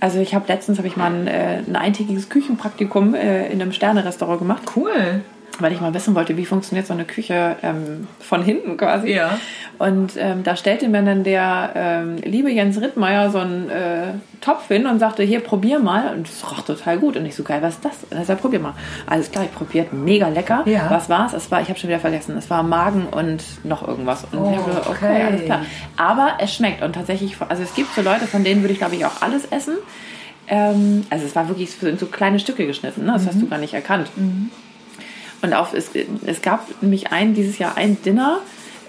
[0.00, 3.70] Also ich habe letztens habe ich mal ein, äh, ein eintägiges Küchenpraktikum äh, in einem
[3.72, 5.22] Sterne-Restaurant gemacht, Cool.
[5.60, 9.12] Weil ich mal wissen wollte, wie funktioniert so eine Küche ähm, von hinten quasi.
[9.12, 9.38] Ja.
[9.78, 14.06] Und ähm, da stellte mir dann der ähm, liebe Jens Rittmeier so einen äh,
[14.40, 16.14] Topf hin und sagte, hier, probier mal.
[16.14, 17.16] Und es roch total gut.
[17.16, 18.04] Und ich so, geil, was ist das?
[18.10, 18.74] Und er sagt, probier mal.
[19.06, 20.62] Alles klar, ich probiert, mega lecker.
[20.66, 20.90] Ja.
[20.90, 21.32] Was war's?
[21.32, 24.24] Es war, ich habe schon wieder vergessen, es war Magen und noch irgendwas.
[24.30, 25.22] Und Oh, ich habe so, okay, okay.
[25.22, 25.60] alles klar.
[25.96, 26.82] Aber es schmeckt.
[26.82, 29.44] Und tatsächlich, also es gibt so Leute, von denen würde ich, glaube ich, auch alles
[29.46, 29.74] essen.
[30.48, 33.04] Ähm, also es war wirklich so in so kleine Stücke geschnitten.
[33.04, 33.12] Ne?
[33.12, 34.08] Das hast du gar nicht erkannt.
[35.42, 35.90] Und auf, es,
[36.26, 38.38] es gab nämlich ein, dieses Jahr ein Dinner,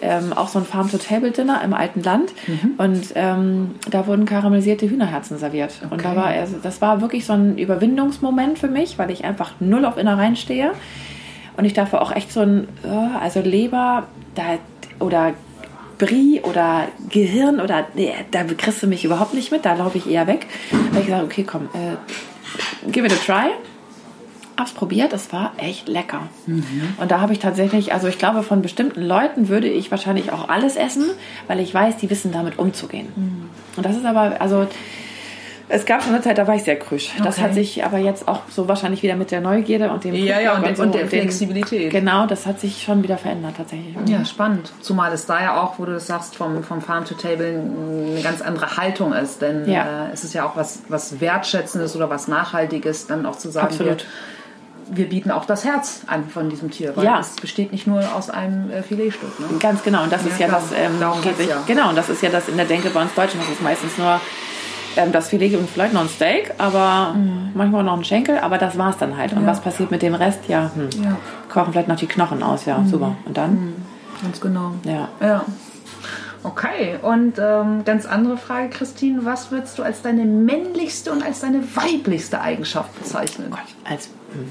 [0.01, 2.31] ähm, auch so ein Farm-to-Table-Dinner im alten Land.
[2.77, 5.73] Und ähm, da wurden karamellisierte Hühnerherzen serviert.
[5.89, 9.53] Und da war, also, das war wirklich so ein Überwindungsmoment für mich, weil ich einfach
[9.59, 10.71] null auf Innereien stehe.
[11.57, 14.57] Und ich dafür auch echt so ein, äh, also Leber da,
[14.99, 15.33] oder
[15.97, 20.09] Brie oder Gehirn oder nee, da kriegst du mich überhaupt nicht mit, da laufe ich
[20.09, 20.47] eher weg.
[20.71, 23.51] Da habe ich gesagt, okay, komm, äh, give it a try.
[24.59, 26.21] Hab's probiert, es war echt lecker.
[26.45, 30.49] Und da habe ich tatsächlich, also ich glaube, von bestimmten Leuten würde ich wahrscheinlich auch
[30.49, 31.05] alles essen,
[31.47, 33.07] weil ich weiß, die wissen damit umzugehen.
[33.77, 34.67] Und das ist aber, also
[35.71, 37.11] es gab schon eine Zeit, da war ich sehr krüsch.
[37.23, 37.43] Das Okay.
[37.45, 40.53] hat sich aber jetzt auch so wahrscheinlich wieder mit der Neugierde und dem Ja, ja,
[40.55, 41.91] und Foodblog der- und der dem- Flexibilität.
[41.91, 43.95] Genau, das hat sich schon wieder verändert tatsächlich.
[44.07, 44.71] Ja, spannend.
[44.81, 47.61] Zumal es da ja auch, wo du das sagst, vom, vom Farm to Table
[48.13, 49.43] eine ganz andere Haltung ist.
[49.43, 50.07] Denn Ja.
[50.07, 53.67] äh, es ist ja auch was, was Wertschätzendes oder was Nachhaltiges, dann auch zu sagen,
[53.67, 53.99] Absolut.
[53.99, 54.05] Wir,
[54.91, 56.95] wir bieten auch das Herz an von diesem Tier.
[56.95, 57.19] Weil Ja.
[57.19, 59.39] es besteht nicht nur aus einem äh, Filetstück.
[59.39, 59.45] Ne?
[59.59, 60.61] Ganz genau, und das Ja, ist ja klar.
[60.69, 61.57] das, ähm, Darum geht geht's ja.
[61.67, 63.97] genau, und das ist ja das in der Denke bei uns Deutschen, das ist meistens
[63.97, 64.19] nur
[64.97, 67.15] ähm, das Filet und vielleicht noch ein Steak, aber
[67.53, 69.31] manchmal noch ein Schenkel, aber das war's dann halt.
[69.33, 69.45] Und Mhm.
[69.45, 69.51] Ja.
[69.51, 70.39] was passiert mit dem Rest?
[70.47, 70.89] Ja, hm.
[71.03, 71.15] Ja.
[71.53, 73.15] kochen vielleicht noch die Knochen aus, ja, super.
[73.25, 73.75] Und dann?
[74.23, 74.73] Ganz genau.
[74.83, 75.07] Ja.
[75.21, 75.45] Ja.
[76.41, 79.25] Okay, und ähm, ganz andere Frage, Christine.
[79.25, 83.53] Was würdest du als deine männlichste und als deine weiblichste Eigenschaft bezeichnen?
[83.83, 84.49] Als, hm.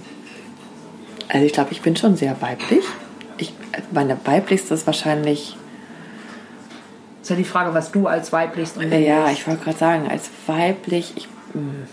[1.29, 2.85] Also ich glaube, ich bin schon sehr weiblich.
[3.37, 3.53] Ich,
[3.93, 5.57] meine weiblichste ist wahrscheinlich,
[7.23, 10.31] Ist ja die Frage, was du als weiblichst und ja, ich wollte gerade sagen, als
[10.47, 11.87] weiblich, ich, hm,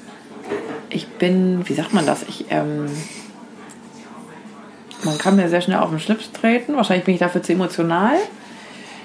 [0.90, 2.24] ich bin, wie sagt man das?
[2.24, 2.88] Ich, ähm,
[5.04, 6.76] man kann mir sehr schnell auf den Schlips treten.
[6.76, 8.16] Wahrscheinlich bin ich dafür zu emotional.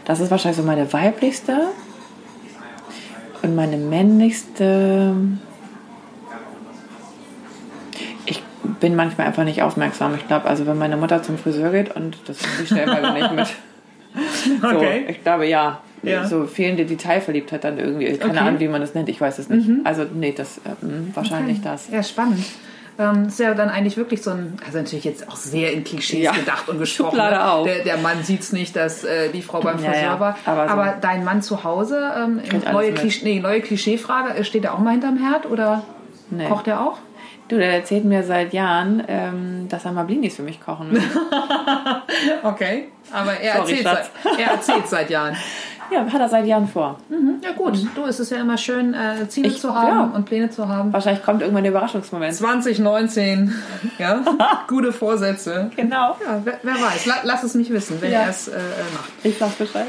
[0.04, 1.68] Das ist wahrscheinlich so meine weiblichste.
[3.42, 5.14] Und meine männlichste.
[8.80, 10.14] Bin manchmal einfach nicht aufmerksam.
[10.14, 13.46] Ich glaube, also wenn meine Mutter zum Friseur geht und das ich stellenweise nicht mit.
[14.60, 15.04] So, Okay.
[15.08, 15.80] ich glaube ja.
[16.02, 16.26] Ja.
[16.26, 18.06] So fehlende Detailverliebtheit dann irgendwie.
[18.16, 18.38] Keine Okay.
[18.40, 19.08] Ahnung, wie man das nennt.
[19.10, 19.68] Ich weiß es nicht.
[19.84, 20.70] Also nee, das äh,
[21.14, 21.88] wahrscheinlich das.
[21.90, 22.42] Ja, spannend.
[22.98, 26.24] Ähm, ist ja dann eigentlich wirklich so ein, also natürlich jetzt auch sehr in Klischees
[26.24, 26.32] Ja.
[26.32, 27.16] gedacht und gesprochen.
[27.18, 27.62] Ne?
[27.66, 30.20] Der, der Mann sieht es nicht, dass äh, die Frau beim Ja, Friseur ja.
[30.20, 30.38] war.
[30.46, 32.40] Aber Aber, so- dein Mann zu Hause, ähm,
[32.72, 32.92] neue.
[32.92, 35.82] Klisch nee, neue Klischeefrage, äh, steht er auch mal hinterm Herd oder
[36.30, 36.46] Nee.
[36.48, 36.98] kocht er auch?
[37.50, 41.02] Du, der erzählt mir seit Jahren, ähm, dass er mal Blinis für mich kochen will.
[42.42, 42.88] Okay.
[43.12, 44.10] Aber er, Sorry, erzählt, Schatz.
[44.24, 45.36] seit, er erzählt seit Jahren.
[45.92, 46.98] ja, hat er seit Jahren vor.
[47.42, 50.16] Ja gut, du, es ist ja immer schön, äh, Ziele Ich- zu haben ja.
[50.16, 50.92] und Pläne zu haben.
[50.92, 52.34] Wahrscheinlich kommt irgendwann der Überraschungsmoment.
[52.34, 53.54] 2019,
[53.98, 54.22] ja,
[54.68, 55.70] gute Vorsätze.
[55.76, 56.16] Genau.
[56.24, 58.20] Ja, wer, wer weiß, La, lass es mich wissen, wenn Ja.
[58.22, 58.58] er es äh, äh,
[58.94, 59.10] macht.
[59.24, 59.88] Ich sag Bescheid.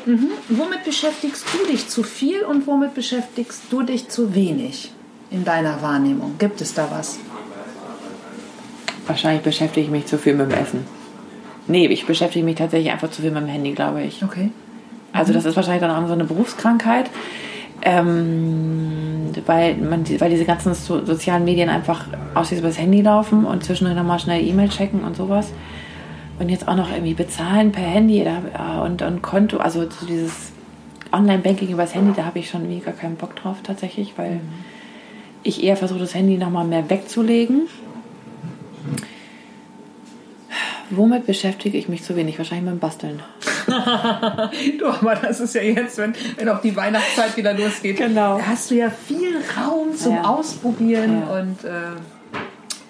[0.49, 4.91] Womit beschäftigst du dich zu viel und womit beschäftigst du dich zu wenig
[5.29, 6.35] in deiner Wahrnehmung?
[6.39, 7.19] Gibt es da was?
[9.11, 10.85] Wahrscheinlich beschäftige ich mich zu viel mit dem Essen.
[11.67, 14.23] Nee, ich beschäftige mich tatsächlich einfach zu viel mit dem Handy, glaube ich.
[14.23, 14.51] Okay.
[15.11, 17.09] Also das ist wahrscheinlich dann auch so eine Berufskrankheit,
[17.81, 22.05] ähm, weil, man, weil diese ganzen so, sozialen Medien einfach
[22.35, 25.51] ausschließlich über das Handy laufen und zwischendurch nochmal schnell E-Mail checken und sowas.
[26.39, 30.53] Und jetzt auch noch irgendwie bezahlen per Handy da, und, und Konto, also so dieses
[31.11, 34.39] Online-Banking übers Handy, da habe ich schon gar keinen Bock drauf tatsächlich, weil
[35.43, 37.67] ich eher versuche, das Handy nochmal mehr wegzulegen.
[40.91, 42.37] Womit beschäftige ich mich zu wenig?
[42.37, 43.21] Wahrscheinlich mit dem Basteln.
[44.79, 47.97] Du, aber das ist ja jetzt, wenn, wenn auch die Weihnachtszeit wieder losgeht.
[47.97, 48.37] Genau.
[48.39, 50.23] Da hast du ja viel Raum zum Ja.
[50.23, 51.39] Ausprobieren Ja.
[51.39, 51.71] und äh,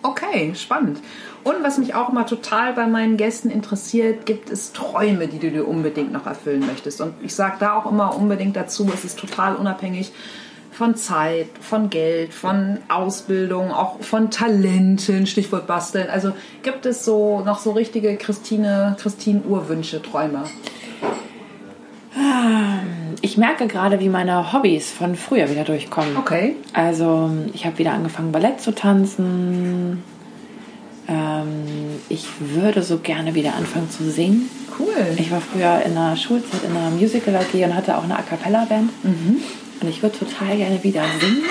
[0.02, 1.00] okay, spannend.
[1.44, 5.50] Und was mich auch immer total bei meinen Gästen interessiert, gibt es Träume, die du
[5.52, 7.02] dir unbedingt noch erfüllen möchtest.
[7.02, 10.12] Und ich sage da auch immer unbedingt dazu, es ist total unabhängig
[10.82, 16.10] von Zeit, von Geld, von Ausbildung, auch von Talenten, Stichwort Basteln.
[16.10, 16.32] Also
[16.64, 20.42] gibt es so noch so richtige Christine, Christine Urwünsche, Träume.
[23.22, 26.18] Ich merke gerade, wie meine Hobbys von früher wieder durchkommen.
[26.18, 26.56] Okay.
[26.74, 30.02] Also ich habe wieder angefangen, Ballett zu tanzen.
[31.08, 34.50] Ähm, ich würde so gerne wieder anfangen zu singen.
[34.80, 35.16] Cool.
[35.18, 38.24] Ich war früher in der Schulzeit in einer Musical AG und hatte auch eine A
[38.24, 38.90] Cappella Band.
[39.04, 39.42] Mhm.
[39.82, 41.44] Und ich würde total gerne wieder singen.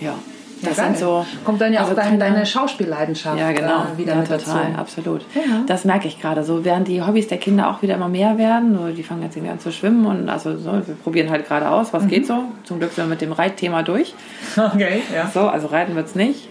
[0.00, 0.14] Ja,
[0.62, 0.86] das geil.
[0.86, 1.26] sind so.
[1.44, 3.84] Kommt dann ja also auch dein, deine Schauspielleidenschaft Ja, genau.
[3.94, 4.78] äh, wieder ja, mit total, dazu.
[4.78, 5.20] absolut.
[5.34, 5.62] Ja.
[5.66, 6.44] Das merke ich gerade.
[6.44, 8.76] So während die Hobbys der Kinder auch wieder immer mehr werden.
[8.76, 11.70] So, die fangen jetzt irgendwie an zu schwimmen und also so, wir probieren halt gerade
[11.70, 12.44] aus, was geht so.
[12.64, 14.14] Zum Glück sind wir mit dem Reitthema durch.
[14.56, 15.30] Okay, ja.
[15.32, 16.48] So, also reiten wird es nicht.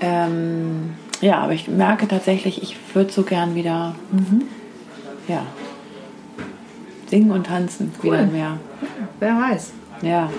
[0.00, 3.94] Ähm, ja, aber ich merke tatsächlich, ich würde so gern wieder
[5.28, 5.42] ja,
[7.08, 8.58] singen und tanzen wieder mehr.
[9.20, 9.72] Wer weiß.
[10.02, 10.30] Ja.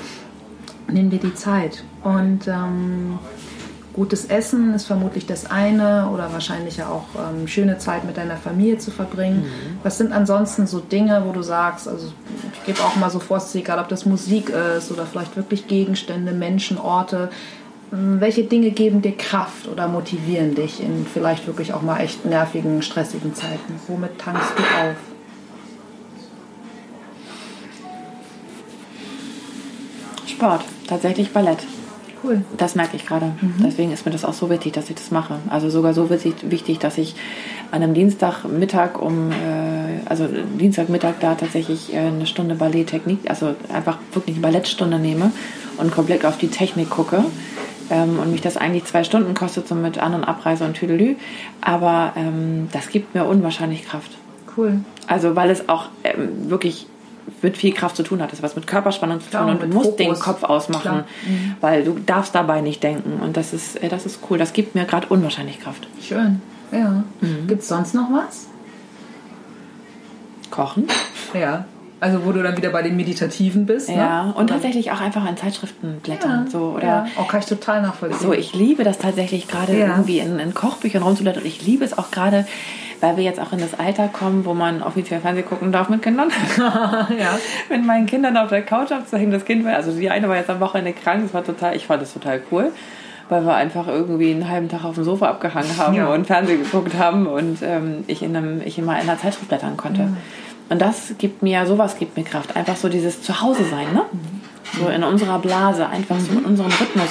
[0.88, 1.84] Nimm dir die Zeit.
[2.04, 3.20] Und ähm,
[4.00, 8.38] Gutes Essen ist vermutlich das eine oder wahrscheinlich ja auch ähm, schöne Zeit mit deiner
[8.38, 9.42] Familie zu verbringen.
[9.42, 9.80] Mhm.
[9.84, 12.14] Was sind ansonsten so Dinge, wo du sagst, also
[12.54, 16.32] ich gebe auch mal so vor, egal ob das Musik ist oder vielleicht wirklich Gegenstände,
[16.32, 17.30] Menschen, Orte.
[17.92, 22.26] Ähm, welche Dinge geben dir Kraft oder motivieren dich in vielleicht wirklich auch mal echt
[22.26, 23.82] nervigen, stressigen Zeiten?
[23.88, 24.96] Womit tankst du auf?
[30.40, 31.58] Sport, tatsächlich Ballett.
[32.24, 32.44] Cool.
[32.56, 33.34] Das merke ich gerade.
[33.42, 33.56] Mhm.
[33.62, 35.36] Deswegen ist mir das auch so wichtig, dass ich das mache.
[35.50, 37.16] Also sogar so wichtig, dass ich
[37.72, 43.98] an einem Dienstagmittag um, äh, also Dienstagmittag da tatsächlich äh, eine Stunde Balletttechnik, also einfach
[44.14, 45.34] wirklich eine Ballettstunde nehme
[45.76, 47.26] und komplett auf die Technik gucke.
[47.90, 51.18] Ähm, und mich das eigentlich zwei Stunden kostet, so mit An- und Abreise und Tüdelü.
[51.60, 54.12] Aber ähm, das gibt mir unwahrscheinlich Kraft.
[54.56, 54.80] Cool.
[55.06, 56.88] Also weil es auch ähm, wirklich
[57.42, 58.32] mit viel Kraft zu tun hat.
[58.32, 59.98] Das was mit Körperspannung zu tun Klar, und du musst Fokus.
[59.98, 61.56] den Kopf ausmachen, Mhm.
[61.62, 63.20] weil du darfst dabei nicht denken.
[63.22, 64.38] Und das ist, äh, das ist cool.
[64.38, 65.88] Das gibt mir gerade unwahrscheinlich Kraft.
[66.02, 66.42] Schön.
[66.72, 67.04] Ja.
[67.22, 67.48] Mhm.
[67.48, 68.48] Gibt es sonst noch was?
[70.52, 70.88] Kochen.
[71.34, 71.66] Ja.
[72.02, 73.90] Also wo du dann wieder bei den Meditativen bist.
[73.90, 74.26] Ja.
[74.28, 74.34] Ne?
[74.34, 76.46] Und tatsächlich auch einfach in Zeitschriften blättern.
[76.46, 76.52] Ja.
[76.52, 77.06] So, oder ja.
[77.18, 78.20] Auch kann ich total nachvollziehen.
[78.22, 79.88] So, ich liebe das tatsächlich gerade Ja.
[79.88, 81.44] irgendwie in, in Kochbüchern rumzublättern.
[81.44, 82.48] Und ich liebe es auch gerade,
[83.02, 86.02] weil wir jetzt auch in das Alter kommen, wo man offiziell Fernsehen gucken darf mit
[86.02, 86.30] Kindern.
[86.58, 87.38] ja.
[87.70, 89.32] mit meinen Kindern auf der Couch abzuhängen.
[89.32, 91.24] Das Kind war, also die eine war jetzt am Wochenende krank.
[91.24, 92.72] Das war total, ich fand das total cool.
[93.30, 96.08] Weil wir einfach irgendwie einen halben Tag auf dem Sofa abgehangen haben Ja.
[96.08, 99.78] und Fernsehen geguckt haben und ähm, ich, in einem, ich immer in einer Zeitschrift blättern
[99.78, 100.10] konnte.
[100.70, 102.56] Und das gibt mir, sowas gibt mir Kraft.
[102.56, 104.02] Einfach so dieses Zuhause sein, ne?
[104.80, 107.10] So in unserer Blase, einfach so in unserem Rhythmus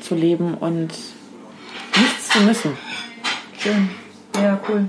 [0.00, 0.88] zu leben und
[1.96, 2.76] nichts zu müssen.
[3.58, 3.90] Schön.
[4.40, 4.84] Ja, cool.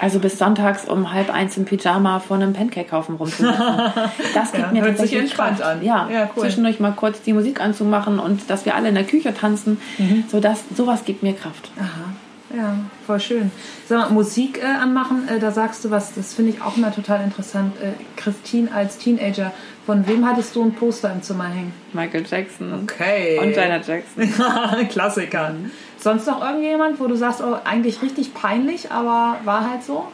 [0.00, 3.56] Also bis sonntags um halb eins im Pyjama vor einem Pancake-Haufen rumzusitzen.
[4.34, 5.68] Das gibt Ja, mir hört sich entspannt Kraft.
[5.78, 5.82] an.
[5.84, 6.44] Ja, Ja, cool.
[6.44, 9.80] zwischendurch mal kurz die Musik anzumachen und dass wir alle in der Küche tanzen.
[9.98, 10.24] Mhm.
[10.30, 11.70] So das, sowas gibt mir Kraft.
[11.76, 12.56] Aha.
[12.56, 13.50] Ja, voll schön.
[13.88, 16.94] Sag mal, Musik äh, anmachen, äh, da sagst du was, das finde ich auch immer
[16.94, 17.74] total interessant.
[17.82, 19.52] Äh, Christine als Teenager,
[19.84, 21.72] von wem hattest du ein Poster im Zimmer hängen?
[21.92, 23.38] Michael Jackson Okay.
[23.42, 24.32] und Janet Jackson.
[24.88, 25.52] Klassiker.
[25.98, 30.06] Sonst noch irgendjemand, wo du sagst, oh, eigentlich richtig peinlich, aber war halt so?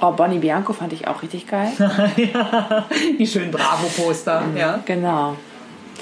[0.00, 1.70] Oh, Bonnie Bianco fand ich auch richtig geil.
[3.18, 4.42] Die schönen Bravo-Poster.
[4.56, 4.80] Ja.
[4.84, 5.36] genau.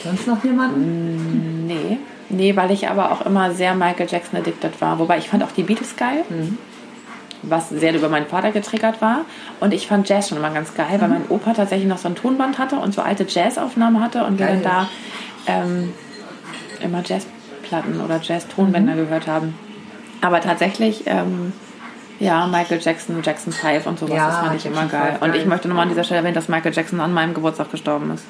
[0.03, 1.67] Sonst noch jemanden?
[1.67, 1.99] Nee.
[2.29, 4.99] Nee, weil ich aber auch immer sehr Michael Jackson addicted war.
[4.99, 6.25] Wobei ich fand auch die Beatles geil.
[7.43, 9.27] Was sehr über meinen Vater getriggert war.
[9.61, 12.15] Und ich fand Jazz schon immer ganz geil, weil mein Opa tatsächlich noch so ein
[12.15, 14.61] Tonband hatte und so alte Jazzaufnahmen hatte und wir Geil.
[14.63, 14.89] dann
[15.47, 15.93] da ähm,
[16.81, 17.03] immer
[17.73, 19.55] Jazzplatten oder Jazz-Tonbänder gehört haben.
[20.20, 21.53] Aber tatsächlich, ähm,
[22.20, 25.12] ja, Michael Jackson, Jackson 5 und sowas, Ja, das fand ich immer geil.
[25.12, 25.49] Five, Und ich geil.
[25.49, 28.25] möchte nochmal an dieser Stelle erwähnen, dass Michael Jackson an meinem Geburtstag gestorben ist.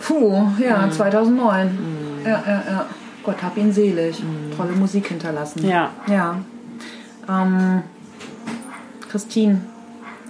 [0.00, 1.78] Puh, ja, 2009.
[2.24, 2.86] Ja, ja, ja.
[3.22, 4.22] Gott hab ihn selig.
[4.56, 5.66] Tolle Musik hinterlassen.
[5.66, 5.90] Ja.
[6.06, 6.36] Ja.
[7.28, 7.82] Ähm,
[9.10, 9.60] Christine,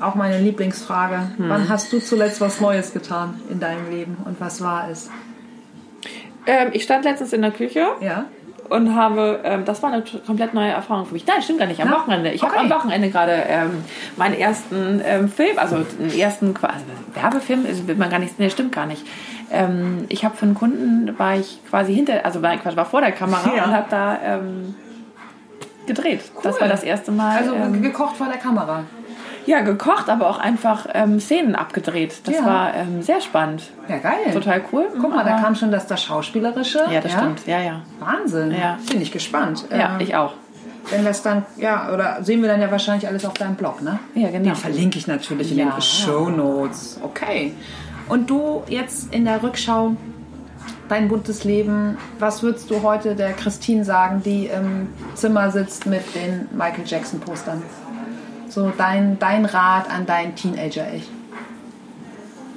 [0.00, 1.28] auch meine Lieblingsfrage.
[1.38, 5.10] Wann hast du zuletzt was Neues getan in deinem Leben und was war es?
[6.46, 8.26] Ähm, ich stand letztens in der Küche Ja.
[8.68, 11.26] und habe, ähm, das war eine komplett neue Erfahrung für mich.
[11.26, 11.94] Nein, stimmt gar nicht, am Ja?
[11.96, 12.30] Wochenende.
[12.30, 12.52] Ich Okay.
[12.52, 13.84] habe am Wochenende gerade ähm,
[14.16, 16.84] meinen ersten ähm, Film, also den ersten also
[17.14, 19.04] Werbefilm, also will man gar nicht, nee, stimmt gar nicht.
[19.50, 23.00] Ähm, ich habe für einen Kunden, war ich quasi hinter, also war, Quatsch, war vor
[23.00, 23.64] der Kamera Ja.
[23.64, 24.74] und habe da ähm,
[25.86, 26.20] gedreht.
[26.42, 26.62] Das Cool.
[26.62, 27.38] war das erste Mal.
[27.38, 28.84] Also gekocht vor der Kamera.
[29.46, 32.14] Ja, gekocht, aber auch einfach ähm, Szenen abgedreht.
[32.24, 32.44] Das Ja.
[32.46, 33.62] war ähm, sehr spannend.
[33.88, 34.32] Ja, geil.
[34.32, 34.86] Total cool.
[35.00, 36.80] Guck mal, da Aber- kam schon das, das Schauspielerische.
[36.90, 37.46] Ja, das stimmt.
[37.46, 37.80] Ja, ja.
[38.00, 38.50] Wahnsinn.
[38.52, 38.78] Ja.
[38.90, 39.64] Bin ich gespannt.
[39.70, 40.32] Ja, Ähm, ich auch.
[40.90, 43.98] Wenn es dann, ja, oder sehen wir dann ja wahrscheinlich alles auf deinem Blog, ne?
[44.14, 44.44] Ja, genau.
[44.44, 45.70] Den verlinke ich natürlich in Ja.
[45.70, 47.00] den Show Notes.
[47.02, 47.54] Okay.
[48.08, 49.96] Und du jetzt in der Rückschau,
[50.90, 56.02] dein buntes Leben, was würdest du heute der Christine sagen, die im Zimmer sitzt mit
[56.14, 57.62] den Michael Jackson Postern?
[58.54, 61.10] So dein, dein Rat an dein Teenager-Ich.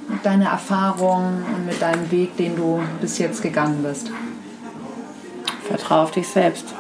[0.08, 4.12] Mit deiner Erfahrung und mit deinem Weg, den du bis jetzt gegangen bist.
[5.68, 6.76] Vertrau auf dich selbst.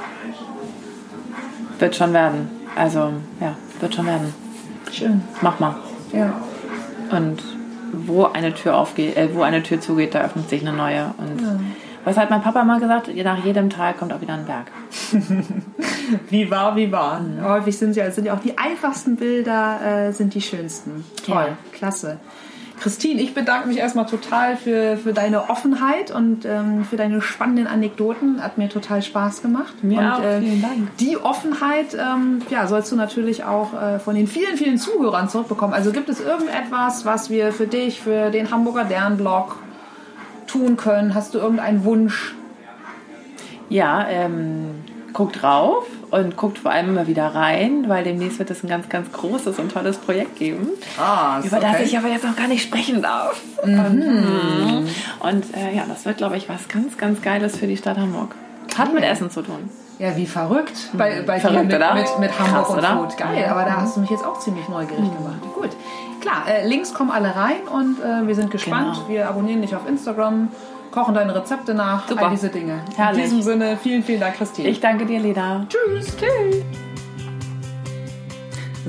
[1.80, 2.51] Wird schon werden.
[2.76, 4.36] Also, ja, wird schon werden.
[4.91, 5.24] Schön.
[5.41, 5.78] Mach mal.
[6.13, 6.39] Ja.
[7.09, 7.41] Und
[7.93, 11.15] wo eine Tür aufgeht, äh, wo eine Tür zugeht, da öffnet sich eine neue.
[11.18, 11.41] Und
[12.07, 13.13] was hat mein Papa mal gesagt?
[13.13, 14.67] Nach jedem Tal kommt auch wieder ein Berg.
[16.29, 17.19] Wie war, wie war.
[17.43, 21.03] Häufig sind ja, sind ja auch die einfachsten Bilder, äh, sind die schönsten.
[21.25, 21.57] Toll, Ja.
[21.73, 22.17] klasse.
[22.79, 27.67] Christine, ich bedanke mich erstmal total für, für deine Offenheit und ähm, für deine spannenden
[27.67, 28.41] Anekdoten.
[28.41, 29.83] Hat mir total Spaß gemacht.
[29.83, 30.97] Mir und, auch, äh, vielen Dank.
[30.99, 35.73] Die Offenheit ähm, ja, sollst du natürlich auch äh, von den vielen, vielen Zuhörern zurückbekommen.
[35.73, 39.55] Also gibt es irgendetwas, was wir für dich, für den Hamburger Dernblog
[40.47, 41.13] tun können?
[41.13, 42.35] Hast du irgendeinen Wunsch?
[43.69, 44.83] Ja, ähm,
[45.13, 48.87] guckt drauf und guckt vor allem immer wieder rein, weil demnächst wird es ein ganz,
[48.87, 52.63] ganz großes und tolles Projekt geben, Ah, über das ich aber jetzt noch gar nicht
[52.63, 53.41] sprechen darf.
[53.65, 54.87] Mhm.
[55.19, 58.35] Und äh, ja, das wird, glaube ich, was ganz, ganz Geiles für die Stadt Hamburg.
[58.77, 59.69] Hat mit Essen zu tun.
[59.99, 60.89] Ja, wie verrückt.
[60.93, 61.93] Bei, bei Verrückt, dir mit, oder?
[61.95, 62.97] mit, mit Hamburg Krass, und oder?
[62.97, 63.17] Food.
[63.17, 65.41] Geil, aber da hast du mich jetzt auch ziemlich neugierig gemacht.
[65.55, 65.71] Gut.
[66.22, 68.95] Klar, äh, Links kommen alle rein und äh, wir sind gespannt.
[68.95, 69.09] Genau.
[69.09, 70.49] Wir abonnieren dich auf Instagram,
[70.91, 72.26] kochen deine Rezepte nach, Super.
[72.26, 72.82] all diese Dinge.
[72.95, 73.26] Herrlich.
[73.26, 74.70] In diesem Sinne, vielen, vielen Dank, Christine.
[74.70, 75.65] Ich danke dir, Leda.
[75.70, 76.15] Tschüss.
[76.18, 76.96] Tschüss.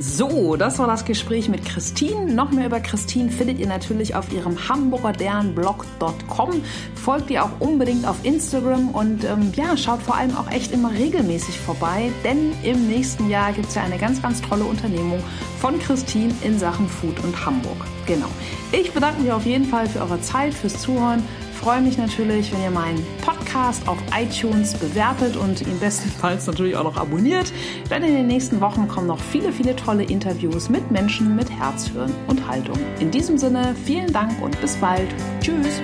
[0.01, 2.33] So, das war das Gespräch mit Christine.
[2.33, 6.63] Noch mehr über Christine findet ihr natürlich auf ihrem hamburgerdernblog.com.
[6.95, 10.93] Folgt ihr auch unbedingt auf Instagram und ähm, ja, schaut vor allem auch echt immer
[10.93, 15.21] regelmäßig vorbei, denn im nächsten Jahr gibt es ja eine ganz, ganz tolle Unternehmung
[15.61, 17.79] von Christine in Sachen Food und Hamburg.
[18.07, 18.29] Genau.
[18.71, 21.25] Ich bedanke mich auf jeden Fall für eure Zeit, fürs Zuhören.
[21.61, 26.85] Freue mich natürlich, wenn ihr meinen Podcast auf iTunes bewertet und ihn bestenfalls natürlich auch
[26.85, 27.53] noch abonniert.
[27.91, 31.89] Denn in den nächsten Wochen kommen noch viele, viele tolle Interviews mit Menschen mit Herz,
[31.89, 32.79] Hirn und Haltung.
[33.01, 35.09] In diesem Sinne, vielen Dank und bis bald.
[35.41, 35.83] Tschüss.